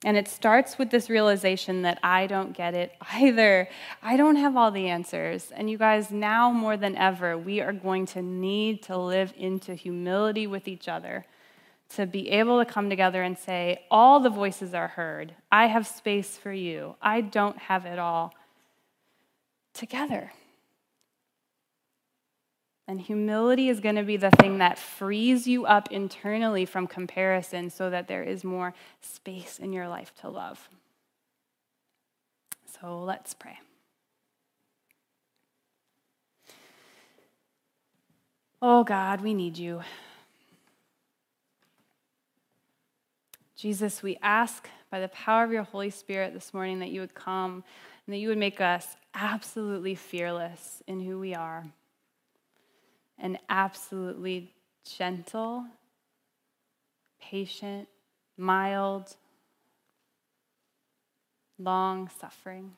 And 0.05 0.19
it 0.19 0.29
starts 0.29 0.77
with 0.79 0.91
this 0.91 1.09
realization 1.09 1.83
that 1.83 1.99
I 2.03 2.27
don't 2.27 2.53
get 2.53 2.75
it 2.75 2.93
either. 3.13 3.69
I 4.03 4.17
don't 4.17 4.37
have 4.37 4.57
all 4.57 4.71
the 4.71 4.89
answers. 4.89 5.51
And 5.51 5.71
you 5.71 5.79
guys, 5.79 6.11
now 6.11 6.53
more 6.53 6.77
than 6.77 6.95
ever, 6.97 7.37
we 7.37 7.61
are 7.61 7.73
going 7.73 8.07
to 8.07 8.23
need 8.23 8.83
to 8.85 8.97
live 8.97 9.33
into 9.37 9.75
humility 9.75 10.47
with 10.47 10.69
each 10.69 10.89
other 10.89 11.25
to 11.97 12.07
be 12.07 12.31
able 12.31 12.63
to 12.63 12.71
come 12.71 12.91
together 12.91 13.23
and 13.23 13.39
say, 13.39 13.85
All 13.91 14.21
the 14.21 14.31
voices 14.31 14.75
are 14.75 14.89
heard. 14.89 15.35
I 15.51 15.67
have 15.67 15.87
space 15.87 16.37
for 16.37 16.53
you. 16.53 16.97
I 17.01 17.23
don't 17.23 17.59
have 17.59 17.87
it 17.87 17.99
all 17.99 18.35
together. 19.73 20.33
And 22.87 23.01
humility 23.01 23.71
is 23.71 23.81
going 23.81 23.95
to 23.95 24.03
be 24.03 24.19
the 24.19 24.31
thing 24.31 24.59
that 24.59 24.79
frees 24.79 25.47
you 25.47 25.65
up 25.65 25.91
internally 25.91 26.67
from 26.67 26.87
comparison 26.87 27.71
so 27.71 27.89
that 27.89 28.09
there 28.09 28.23
is 28.23 28.45
more 28.45 28.75
space 29.01 29.59
in 29.59 29.73
your 29.73 29.89
life 29.89 30.13
to 30.21 30.29
love. 30.29 30.69
So 32.81 33.03
let's 33.03 33.33
pray. 33.33 33.59
Oh 38.61 38.85
God, 38.85 39.23
we 39.23 39.33
need 39.33 39.57
you. 39.57 39.83
Jesus, 43.57 44.03
we 44.03 44.19
ask 44.21 44.69
by 44.91 45.01
the 45.01 45.09
power 45.09 45.43
of 45.45 45.53
your 45.53 45.63
Holy 45.63 45.89
Spirit 45.89 46.35
this 46.35 46.53
morning 46.53 46.81
that 46.81 46.91
you 46.91 47.01
would 47.01 47.15
come 47.15 47.65
and 48.07 48.13
that 48.13 48.19
you 48.19 48.29
would 48.29 48.37
make 48.37 48.61
us 48.61 48.97
absolutely 49.15 49.95
fearless 49.95 50.83
in 50.87 51.01
who 51.01 51.19
we 51.19 51.35
are 51.35 51.65
and 53.19 53.39
absolutely 53.49 54.55
gentle, 54.97 55.65
patient, 57.21 57.89
mild, 58.37 59.17
long 61.59 62.11
suffering. 62.21 62.73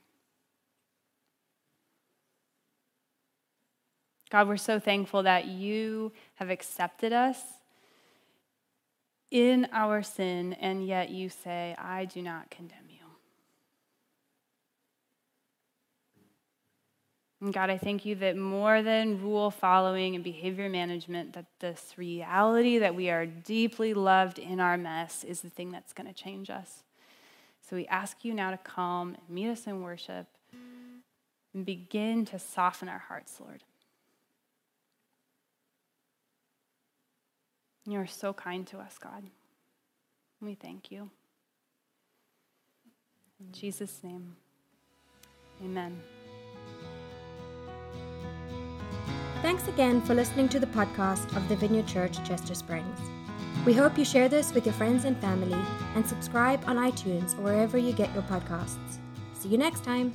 God, 4.31 4.49
we're 4.49 4.57
so 4.57 4.79
thankful 4.81 5.22
that 5.22 5.46
you 5.46 6.12
have 6.35 6.51
accepted 6.51 7.12
us 7.12 7.40
in 9.31 9.68
our 9.72 10.03
sin, 10.03 10.53
and 10.55 10.87
yet 10.87 11.11
you 11.11 11.29
say, 11.29 11.75
I 11.79 12.05
do 12.05 12.22
not 12.22 12.51
condemn 12.51 12.79
you. 12.88 12.96
And 17.40 17.53
God, 17.53 17.68
I 17.68 17.77
thank 17.77 18.07
you 18.07 18.14
that 18.16 18.37
more 18.37 18.83
than 18.83 19.20
rule 19.20 19.51
following 19.51 20.14
and 20.14 20.25
behavior 20.25 20.68
management, 20.70 21.35
that 21.35 21.46
this 21.61 21.92
reality 21.96 22.79
that 22.79 22.94
we 22.94 23.11
are 23.11 23.27
deeply 23.27 23.92
loved 23.92 24.38
in 24.38 24.59
our 24.59 24.79
mess 24.79 25.22
is 25.22 25.42
the 25.42 25.51
thing 25.51 25.70
that's 25.70 25.92
going 25.92 26.07
to 26.07 26.14
change 26.14 26.49
us. 26.49 26.83
So 27.68 27.77
we 27.77 27.87
ask 27.88 28.25
you 28.25 28.33
now 28.33 28.53
to 28.53 28.57
come 28.59 29.16
and 29.16 29.29
meet 29.29 29.49
us 29.49 29.66
in 29.66 29.83
worship 29.83 30.27
and 31.53 31.66
begin 31.66 32.25
to 32.27 32.38
soften 32.38 32.88
our 32.88 32.99
hearts, 32.99 33.38
Lord. 33.40 33.64
You 37.87 37.99
are 38.01 38.07
so 38.07 38.33
kind 38.33 38.66
to 38.68 38.79
us, 38.79 38.99
God. 38.99 39.25
We 40.40 40.55
thank 40.55 40.90
you. 40.90 41.11
In 43.40 43.53
Jesus' 43.53 44.01
name, 44.03 44.37
amen. 45.62 46.15
Thanks 49.42 49.68
again 49.68 50.01
for 50.01 50.14
listening 50.14 50.49
to 50.49 50.59
the 50.59 50.66
podcast 50.66 51.37
of 51.37 51.49
the 51.49 51.57
Vineyard 51.57 51.87
Church 51.87 52.16
Chester 52.27 52.55
Springs. 52.55 52.99
We 53.64 53.75
hope 53.75 53.99
you 53.99 54.05
share 54.05 54.29
this 54.29 54.53
with 54.53 54.64
your 54.64 54.72
friends 54.72 55.05
and 55.05 55.16
family 55.18 55.57
and 55.94 56.07
subscribe 56.07 56.62
on 56.66 56.77
iTunes 56.77 57.38
or 57.38 57.42
wherever 57.42 57.79
you 57.79 57.92
get 57.92 58.12
your 58.14 58.22
podcasts. 58.25 58.99
See 59.35 59.49
you 59.49 59.59
next 59.59 59.85
time. 59.85 60.12